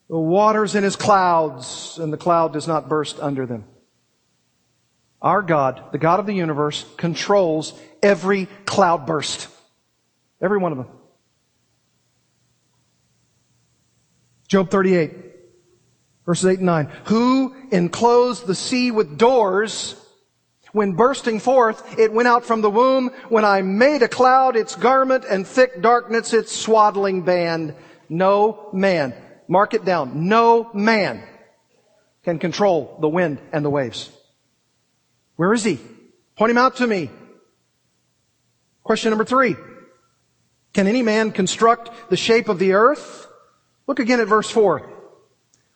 [0.09, 3.65] the waters in his clouds, and the cloud does not burst under them.
[5.21, 9.49] Our God, the God of the universe, controls every cloud burst.
[10.41, 10.89] Every one of them.
[14.49, 15.13] Job 38,
[16.27, 16.93] verses 8 and 9.
[17.05, 19.95] Who enclosed the sea with doors
[20.73, 23.11] when bursting forth, it went out from the womb.
[23.29, 27.75] When I made a cloud its garment and thick darkness its swaddling band.
[28.09, 29.15] No man,
[29.49, 31.23] mark it down, no man
[32.25, 34.11] can control the wind and the waves.
[35.37, 35.79] Where is he?
[36.37, 37.11] Point him out to me.
[38.83, 39.57] Question number three.
[40.73, 43.27] Can any man construct the shape of the earth?
[43.87, 44.89] Look again at verse four.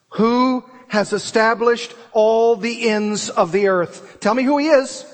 [0.09, 4.19] Who has established all the ends of the earth.
[4.19, 5.05] Tell me who he is.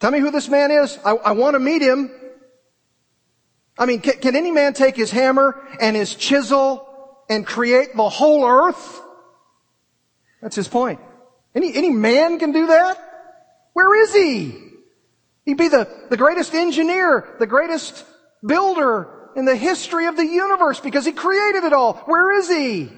[0.00, 0.98] Tell me who this man is.
[1.04, 2.10] I, I want to meet him.
[3.78, 6.86] I mean, can, can, any man take his hammer and his chisel
[7.28, 9.00] and create the whole earth?
[10.42, 11.00] That's his point.
[11.54, 12.98] Any, any man can do that?
[13.72, 14.58] Where is he?
[15.44, 18.04] He'd be the, the greatest engineer, the greatest
[18.44, 21.94] builder in the history of the universe because he created it all.
[22.06, 22.90] Where is he?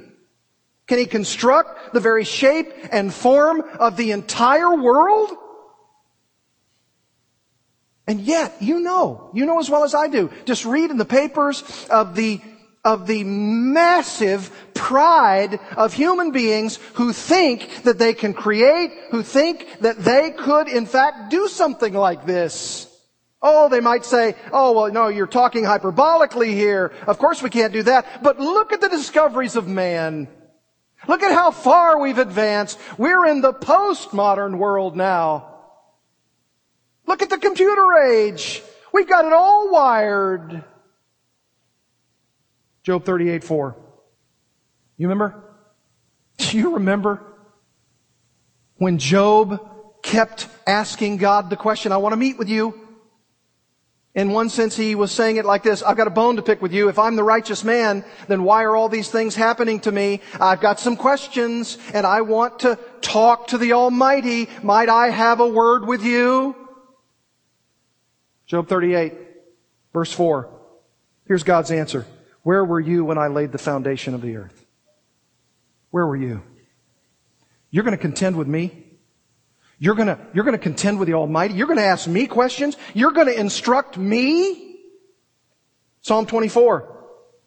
[0.86, 5.30] Can he construct the very shape and form of the entire world?
[8.06, 11.04] And yet, you know, you know as well as I do, just read in the
[11.04, 12.40] papers of the
[12.84, 19.80] of the massive pride of human beings who think that they can create, who think
[19.80, 22.91] that they could in fact do something like this.
[23.42, 26.92] Oh, they might say, oh, well, no, you're talking hyperbolically here.
[27.06, 28.22] Of course we can't do that.
[28.22, 30.28] But look at the discoveries of man.
[31.08, 32.78] Look at how far we've advanced.
[32.96, 35.48] We're in the postmodern world now.
[37.06, 38.62] Look at the computer age.
[38.92, 40.62] We've got it all wired.
[42.84, 43.76] Job 38, 4.
[44.96, 45.42] You remember?
[46.38, 47.20] Do you remember
[48.76, 49.68] when Job
[50.02, 52.81] kept asking God the question, I want to meet with you?
[54.14, 56.60] In one sense, he was saying it like this, I've got a bone to pick
[56.60, 56.90] with you.
[56.90, 60.20] If I'm the righteous man, then why are all these things happening to me?
[60.38, 64.50] I've got some questions and I want to talk to the Almighty.
[64.62, 66.54] Might I have a word with you?
[68.46, 69.14] Job 38,
[69.94, 70.46] verse 4.
[71.26, 72.06] Here's God's answer.
[72.42, 74.66] Where were you when I laid the foundation of the earth?
[75.90, 76.42] Where were you?
[77.70, 78.91] You're going to contend with me?
[79.82, 81.54] You're to, you're to contend with the Almighty?
[81.54, 82.76] You're to ask me questions?
[82.94, 84.76] You're to instruct me?
[86.02, 87.04] Psalm 24.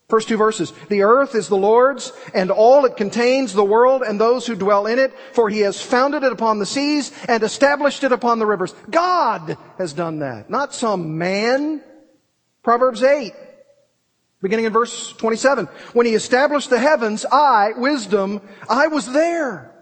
[0.09, 0.73] First two verses.
[0.89, 4.85] The earth is the Lord's and all it contains, the world and those who dwell
[4.85, 8.45] in it, for he has founded it upon the seas and established it upon the
[8.45, 8.75] rivers.
[8.89, 11.81] God has done that, not some man.
[12.63, 13.33] Proverbs 8
[14.41, 15.67] beginning in verse 27.
[15.93, 19.74] When he established the heavens, I, wisdom, I was there.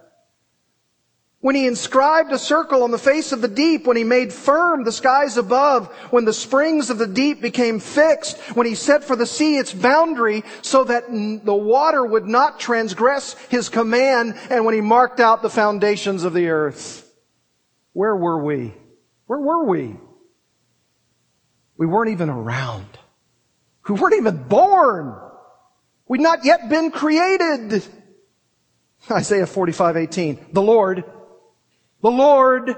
[1.43, 4.85] When he inscribed a circle on the face of the deep, when he made firm
[4.85, 9.17] the skies above, when the springs of the deep became fixed, when he set for
[9.17, 14.73] the sea its boundary so that the water would not transgress his command, and when
[14.73, 17.13] he marked out the foundations of the earth.
[17.91, 18.73] Where were we?
[19.25, 19.97] Where were we?
[21.75, 22.87] We weren't even around
[23.89, 25.13] We weren't even born.
[26.07, 27.83] We'd not yet been created.
[29.11, 30.45] Isaiah 45, 18.
[30.53, 31.03] The Lord,
[32.03, 32.77] the Lord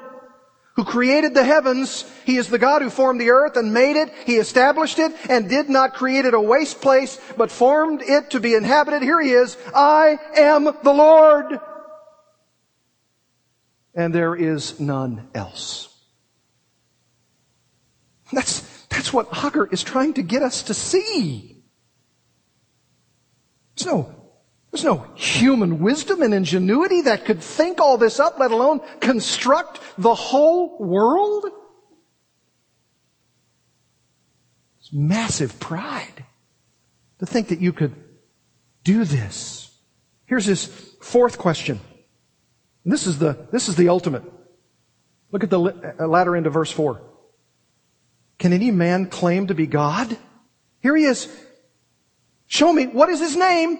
[0.75, 4.13] who created the heavens, He is the God who formed the earth and made it.
[4.25, 8.39] He established it and did not create it a waste place, but formed it to
[8.39, 9.01] be inhabited.
[9.01, 9.57] Here He is.
[9.73, 11.59] I am the Lord.
[13.93, 15.89] And there is none else.
[18.33, 21.63] That's, that's what Agur is trying to get us to see.
[23.77, 24.14] There's no,
[24.75, 29.79] there's no human wisdom and ingenuity that could think all this up, let alone construct
[29.97, 31.45] the whole world.
[34.81, 36.25] It's massive pride
[37.19, 37.95] to think that you could
[38.83, 39.71] do this.
[40.25, 40.65] Here's his
[41.01, 41.79] fourth question.
[42.83, 44.23] This is the, this is the ultimate.
[45.31, 47.01] Look at the uh, latter end of verse 4.
[48.39, 50.17] Can any man claim to be God?
[50.81, 51.33] Here he is.
[52.47, 53.79] Show me, what is his name?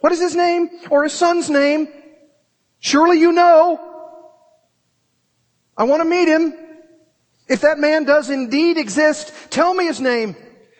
[0.00, 0.70] What is his name?
[0.90, 1.88] Or his son's name?
[2.78, 3.78] Surely you know.
[5.76, 6.54] I want to meet him.
[7.48, 10.36] If that man does indeed exist, tell me his name.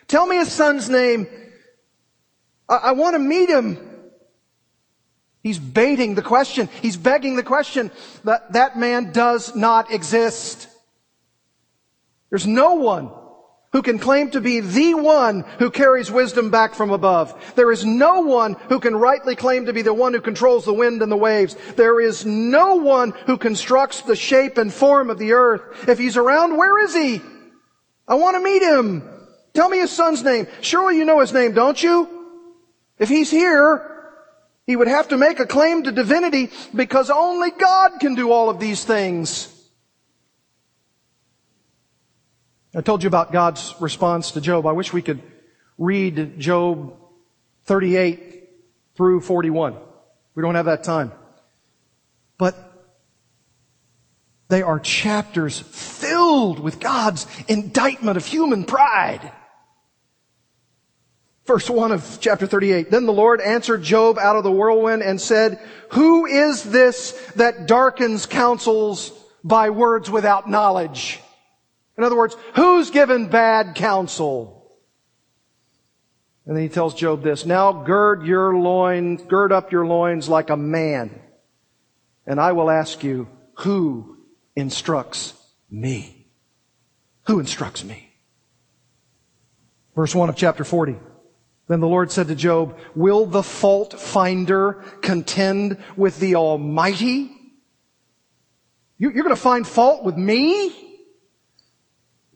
[0.08, 1.26] Tell me his son's name.
[2.68, 3.78] I, I want to meet him.
[5.42, 6.68] He's baiting the question.
[6.82, 7.90] He's begging the question
[8.24, 10.68] that that man does not exist.
[12.28, 13.10] There's no one
[13.72, 17.52] who can claim to be the one who carries wisdom back from above.
[17.54, 20.74] There is no one who can rightly claim to be the one who controls the
[20.74, 21.56] wind and the waves.
[21.76, 25.88] There is no one who constructs the shape and form of the earth.
[25.88, 27.20] If he's around, where is he?
[28.08, 29.08] I want to meet him.
[29.54, 30.48] Tell me his son's name.
[30.62, 32.08] Surely you know his name, don't you?
[32.98, 33.86] If he's here,
[34.66, 38.50] he would have to make a claim to divinity because only God can do all
[38.50, 39.59] of these things.
[42.74, 44.64] I told you about God's response to Job.
[44.64, 45.20] I wish we could
[45.76, 46.96] read Job
[47.64, 48.48] 38
[48.96, 49.76] through 41.
[50.34, 51.10] We don't have that time.
[52.38, 52.54] But
[54.48, 59.32] they are chapters filled with God's indictment of human pride.
[61.46, 62.92] Verse 1 of chapter 38.
[62.92, 65.58] Then the Lord answered Job out of the whirlwind and said,
[65.90, 69.12] Who is this that darkens counsels
[69.42, 71.20] by words without knowledge?
[72.00, 74.72] In other words, who's given bad counsel?
[76.46, 80.48] And then he tells Job this, now gird your loins, gird up your loins like
[80.48, 81.20] a man.
[82.26, 83.28] And I will ask you,
[83.58, 84.16] who
[84.56, 85.34] instructs
[85.70, 86.26] me?
[87.26, 88.10] Who instructs me?
[89.94, 90.96] Verse 1 of chapter 40.
[91.68, 97.30] Then the Lord said to Job, Will the fault finder contend with the Almighty?
[98.96, 100.86] You're going to find fault with me?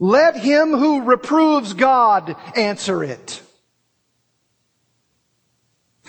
[0.04, 3.40] Let him who reproves God answer it.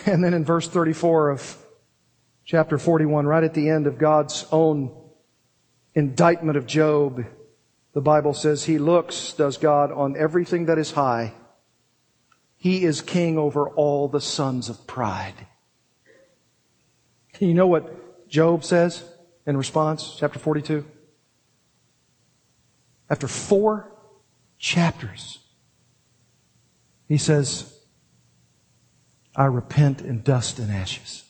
[0.06, 1.58] And then in verse 34 of
[2.44, 4.94] chapter 41, right at the end of God's own
[5.94, 7.26] indictment of Job,
[7.94, 11.34] the Bible says, He looks, does God, on everything that is high.
[12.58, 15.48] He is king over all the sons of pride.
[17.40, 19.06] You know what Job says
[19.46, 20.18] in response?
[20.20, 20.86] Chapter 42.
[23.10, 23.92] After four
[24.58, 25.40] chapters,
[27.08, 27.72] he says,
[29.36, 31.24] I repent in dust and ashes.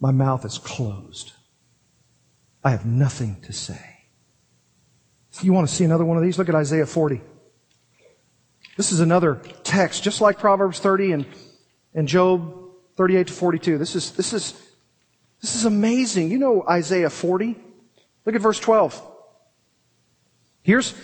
[0.00, 1.32] My mouth is closed.
[2.64, 3.80] I have nothing to say.
[5.40, 6.38] You want to see another one of these?
[6.38, 7.20] Look at Isaiah 40.
[8.76, 11.26] This is another text, just like Proverbs 30 and,
[11.94, 12.54] and Job
[12.96, 13.78] 38 to 42.
[13.78, 14.52] This is, this is,
[15.40, 16.30] this is amazing.
[16.30, 17.56] You know Isaiah 40?
[18.24, 19.10] Look at verse 12.
[20.62, 20.94] Here's,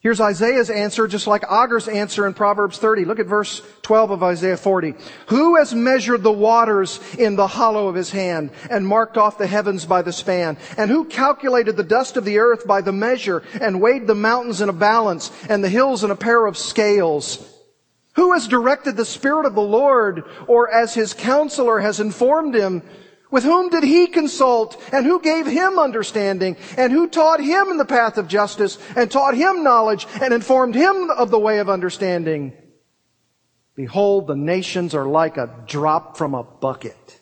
[0.00, 3.04] Here's Isaiah's answer, just like Agur's answer in Proverbs 30.
[3.04, 4.94] Look at verse 12 of Isaiah 40.
[5.26, 9.46] Who has measured the waters in the hollow of his hand and marked off the
[9.46, 10.56] heavens by the span?
[10.78, 14.62] And who calculated the dust of the earth by the measure and weighed the mountains
[14.62, 17.46] in a balance and the hills in a pair of scales?
[18.14, 22.82] Who has directed the Spirit of the Lord or as his counselor has informed him?
[23.30, 24.82] With whom did he consult?
[24.92, 26.56] And who gave him understanding?
[26.76, 28.78] And who taught him in the path of justice?
[28.96, 30.06] And taught him knowledge?
[30.20, 32.52] And informed him of the way of understanding?
[33.76, 37.20] Behold, the nations are like a drop from a bucket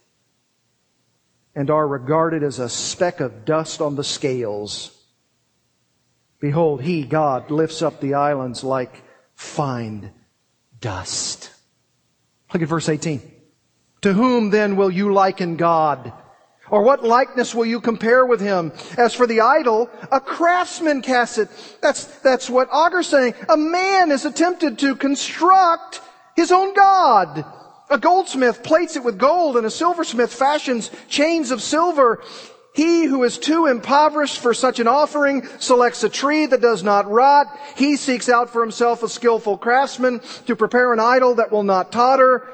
[1.54, 4.96] and are regarded as a speck of dust on the scales.
[6.40, 9.02] Behold, he, God, lifts up the islands like
[9.34, 10.12] fine
[10.80, 11.50] dust.
[12.52, 13.37] Look at verse 18.
[14.02, 16.12] To whom then will you liken God?
[16.70, 18.72] Or what likeness will you compare with him?
[18.96, 21.48] As for the idol, a craftsman casts it.
[21.80, 23.34] That's, that's what Agur's saying.
[23.48, 26.00] A man is attempted to construct
[26.36, 27.44] his own God.
[27.90, 32.22] A goldsmith plates it with gold and a silversmith fashions chains of silver.
[32.74, 37.10] He who is too impoverished for such an offering selects a tree that does not
[37.10, 37.46] rot.
[37.76, 41.90] He seeks out for himself a skillful craftsman to prepare an idol that will not
[41.90, 42.46] totter.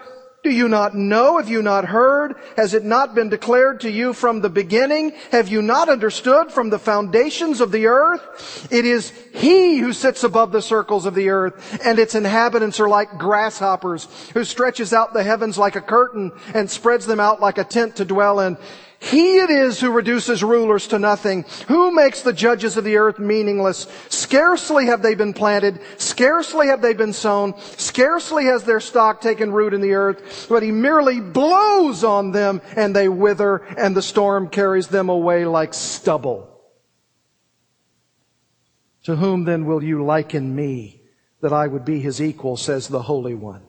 [0.45, 1.38] Do you not know?
[1.38, 2.34] Have you not heard?
[2.59, 5.14] Has it not been declared to you from the beginning?
[5.32, 8.68] Have you not understood from the foundations of the earth?
[8.70, 12.90] It is He who sits above the circles of the earth, and its inhabitants are
[12.90, 17.57] like grasshoppers, who stretches out the heavens like a curtain and spreads them out like
[17.57, 18.59] a tent to dwell in.
[19.05, 23.19] He it is who reduces rulers to nothing, who makes the judges of the earth
[23.19, 23.87] meaningless.
[24.09, 29.53] Scarcely have they been planted, scarcely have they been sown, scarcely has their stock taken
[29.53, 34.01] root in the earth, but he merely blows on them and they wither and the
[34.01, 36.63] storm carries them away like stubble.
[39.03, 41.03] To whom then will you liken me
[41.43, 43.65] that I would be his equal, says the Holy One?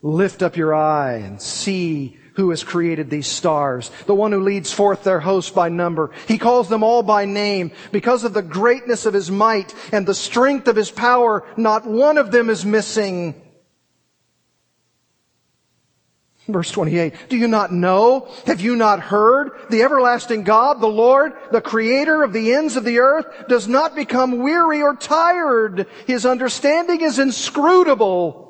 [0.00, 4.72] Lift up your eye and see who has created these stars, the one who leads
[4.72, 6.10] forth their host by number.
[6.28, 7.72] He calls them all by name.
[7.92, 12.18] Because of the greatness of his might and the strength of his power, not one
[12.18, 13.34] of them is missing.
[16.48, 17.28] Verse 28.
[17.28, 18.28] Do you not know?
[18.46, 19.50] Have you not heard?
[19.68, 23.96] The everlasting God, the Lord, the creator of the ends of the earth, does not
[23.96, 25.88] become weary or tired.
[26.06, 28.45] His understanding is inscrutable.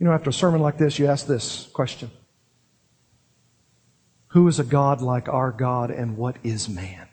[0.00, 2.10] You know, after a sermon like this, you ask this question
[4.28, 7.06] Who is a God like our God, and what is man?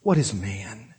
[0.00, 0.94] What is man?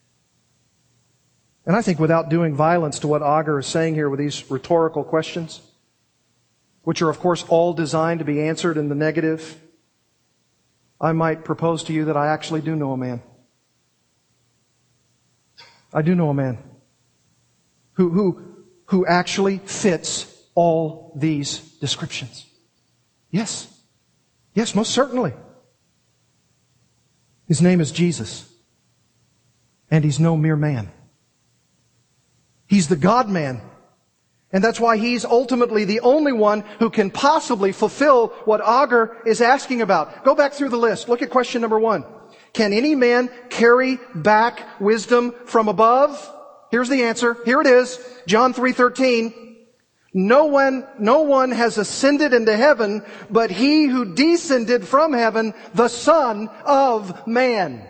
[1.65, 5.03] And I think without doing violence to what Agur is saying here with these rhetorical
[5.03, 5.61] questions,
[6.83, 9.59] which are, of course, all designed to be answered in the negative,
[10.99, 13.21] I might propose to you that I actually do know a man.
[15.93, 16.59] I do know a man
[17.93, 22.45] who, who, who actually fits all these descriptions?
[23.29, 23.67] Yes.
[24.53, 25.33] Yes, most certainly.
[27.47, 28.51] His name is Jesus.
[29.89, 30.91] And he's no mere man.
[32.67, 33.61] He's the God man.
[34.53, 39.41] And that's why he's ultimately the only one who can possibly fulfill what Agur is
[39.41, 40.23] asking about.
[40.23, 41.07] Go back through the list.
[41.07, 42.05] Look at question number one.
[42.53, 46.29] Can any man carry back wisdom from above?
[46.69, 47.37] Here's the answer.
[47.45, 47.99] Here it is.
[48.27, 49.50] John 3:13.
[50.13, 55.87] No one, no one has ascended into heaven, but he who descended from heaven, the
[55.87, 57.87] Son of Man.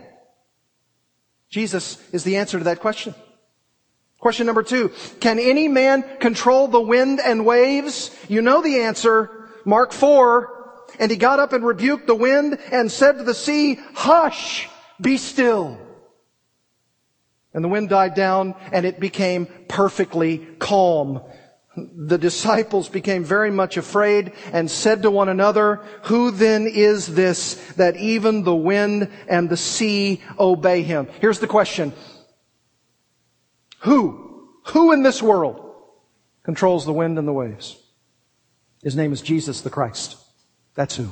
[1.50, 3.16] Jesus is the answer to that question.
[4.20, 4.92] Question number two.
[5.20, 8.16] Can any man control the wind and waves?
[8.30, 9.50] You know the answer.
[9.66, 10.60] Mark 4.
[11.00, 14.70] And he got up and rebuked the wind and said to the sea, hush,
[15.00, 15.80] be still.
[17.54, 21.22] And the wind died down and it became perfectly calm.
[21.76, 27.56] The disciples became very much afraid and said to one another, Who then is this
[27.74, 31.08] that even the wind and the sea obey him?
[31.22, 31.94] Here's the question.
[33.80, 34.50] Who?
[34.68, 35.76] Who in this world
[36.44, 37.78] controls the wind and the waves?
[38.84, 40.18] His name is Jesus the Christ.
[40.76, 41.10] That's who.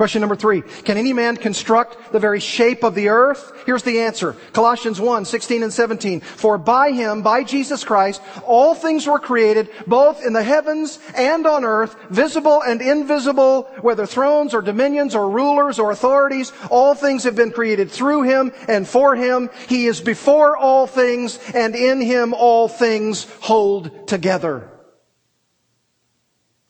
[0.00, 0.62] Question number three.
[0.62, 3.52] Can any man construct the very shape of the earth?
[3.66, 4.34] Here's the answer.
[4.54, 6.20] Colossians 1, 16 and 17.
[6.20, 11.46] For by him, by Jesus Christ, all things were created, both in the heavens and
[11.46, 17.24] on earth, visible and invisible, whether thrones or dominions or rulers or authorities, all things
[17.24, 19.50] have been created through him and for him.
[19.68, 24.66] He is before all things, and in him all things hold together.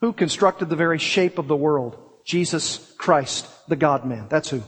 [0.01, 2.10] Who constructed the very shape of the world?
[2.25, 4.27] Jesus Christ, the God man.
[4.29, 4.62] That's who.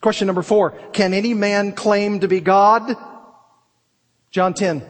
[0.00, 0.72] Question number four.
[0.92, 2.96] Can any man claim to be God?
[4.30, 4.82] John 10.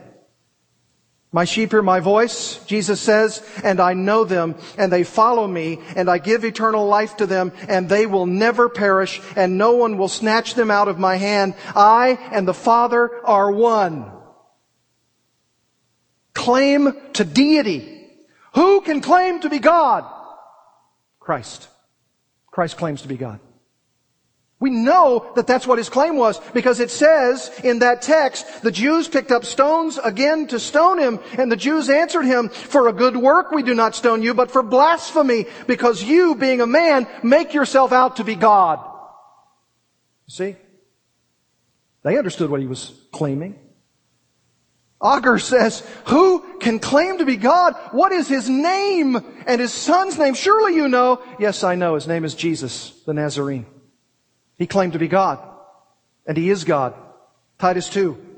[1.34, 5.80] My sheep hear my voice, Jesus says, and I know them, and they follow me,
[5.96, 9.96] and I give eternal life to them, and they will never perish, and no one
[9.96, 11.54] will snatch them out of my hand.
[11.74, 14.12] I and the Father are one.
[16.34, 18.10] Claim to deity.
[18.54, 20.04] Who can claim to be God?
[21.24, 21.68] Christ.
[22.50, 23.40] Christ claims to be God.
[24.60, 28.70] We know that that's what his claim was because it says in that text, the
[28.70, 32.92] Jews picked up stones again to stone him, and the Jews answered him, for a
[32.92, 37.08] good work we do not stone you, but for blasphemy, because you, being a man,
[37.24, 38.78] make yourself out to be God.
[40.28, 40.54] See?
[42.04, 43.58] They understood what he was claiming.
[45.02, 47.74] Agur says, who can claim to be God?
[47.90, 50.34] What is his name and his son's name?
[50.34, 51.22] Surely you know.
[51.38, 51.96] Yes, I know.
[51.96, 53.66] His name is Jesus, the Nazarene.
[54.56, 55.40] He claimed to be God.
[56.26, 56.94] And he is God.
[57.58, 58.31] Titus 2.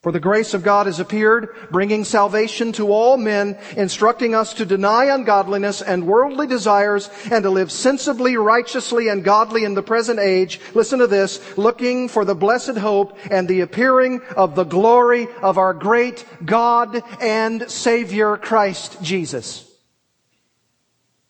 [0.00, 4.64] For the grace of God has appeared, bringing salvation to all men, instructing us to
[4.64, 10.20] deny ungodliness and worldly desires and to live sensibly, righteously, and godly in the present
[10.20, 10.60] age.
[10.72, 15.58] Listen to this, looking for the blessed hope and the appearing of the glory of
[15.58, 19.68] our great God and Savior Christ Jesus.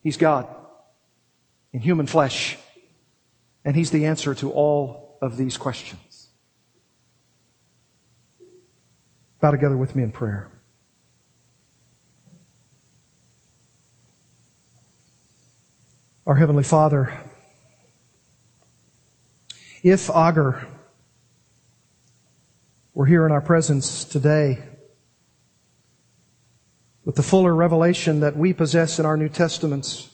[0.03, 0.47] He's God
[1.73, 2.59] in human flesh,
[3.65, 6.08] and He's the answer to all of these questions.
[9.41, 10.49] Bow together with me in prayer.
[16.27, 17.13] Our Heavenly Father,
[19.83, 20.67] if Agur
[22.95, 24.59] were here in our presence today,
[27.05, 30.11] with the fuller revelation that we possess in our New Testaments,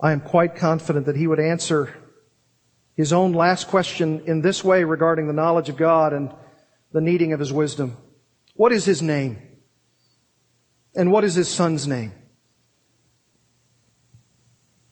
[0.00, 1.92] I am quite confident that he would answer
[2.96, 6.30] his own last question in this way regarding the knowledge of God and
[6.96, 7.94] the needing of his wisdom.
[8.54, 9.36] What is his name?
[10.94, 12.14] And what is his son's name?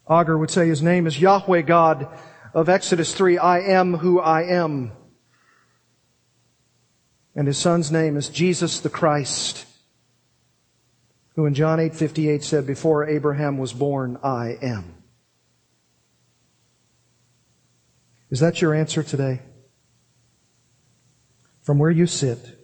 [0.06, 2.06] Agur would say his name is Yahweh God
[2.52, 4.92] of Exodus 3, I am who I am.
[7.34, 9.64] And his son's name is Jesus the Christ,
[11.36, 14.94] who in John 8:58 said, before Abraham was born, I am.
[18.28, 19.40] Is that your answer today?
[21.64, 22.58] From where you sit,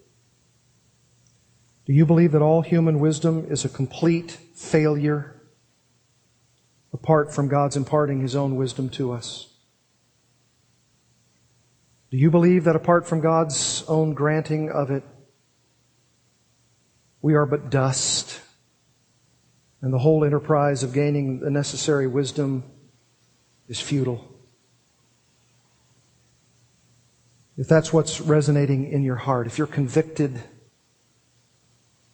[1.86, 5.42] do you believe that all human wisdom is a complete failure
[6.92, 9.48] apart from God's imparting His own wisdom to us?
[12.10, 15.02] Do you believe that apart from God's own granting of it,
[17.22, 18.40] we are but dust,
[19.80, 22.64] and the whole enterprise of gaining the necessary wisdom
[23.66, 24.29] is futile?
[27.60, 30.40] If that's what's resonating in your heart, if you're convicted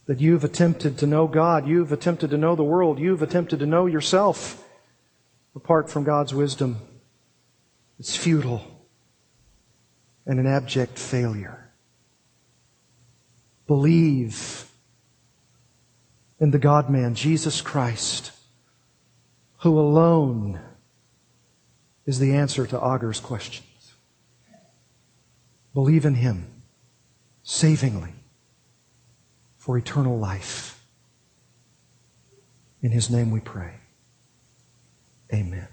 [0.06, 3.66] that you've attempted to know God, you've attempted to know the world, you've attempted to
[3.66, 4.64] know yourself
[5.54, 6.78] apart from God's wisdom,
[8.00, 8.60] it's futile
[10.26, 11.70] and an abject failure.
[13.68, 14.68] Believe
[16.40, 18.32] in the God man, Jesus Christ,
[19.58, 20.58] who alone
[22.04, 23.75] is the answer to Agur's questions.
[25.76, 26.62] Believe in Him
[27.42, 28.14] savingly
[29.58, 30.82] for eternal life.
[32.80, 33.74] In His name we pray.
[35.30, 35.68] Amen.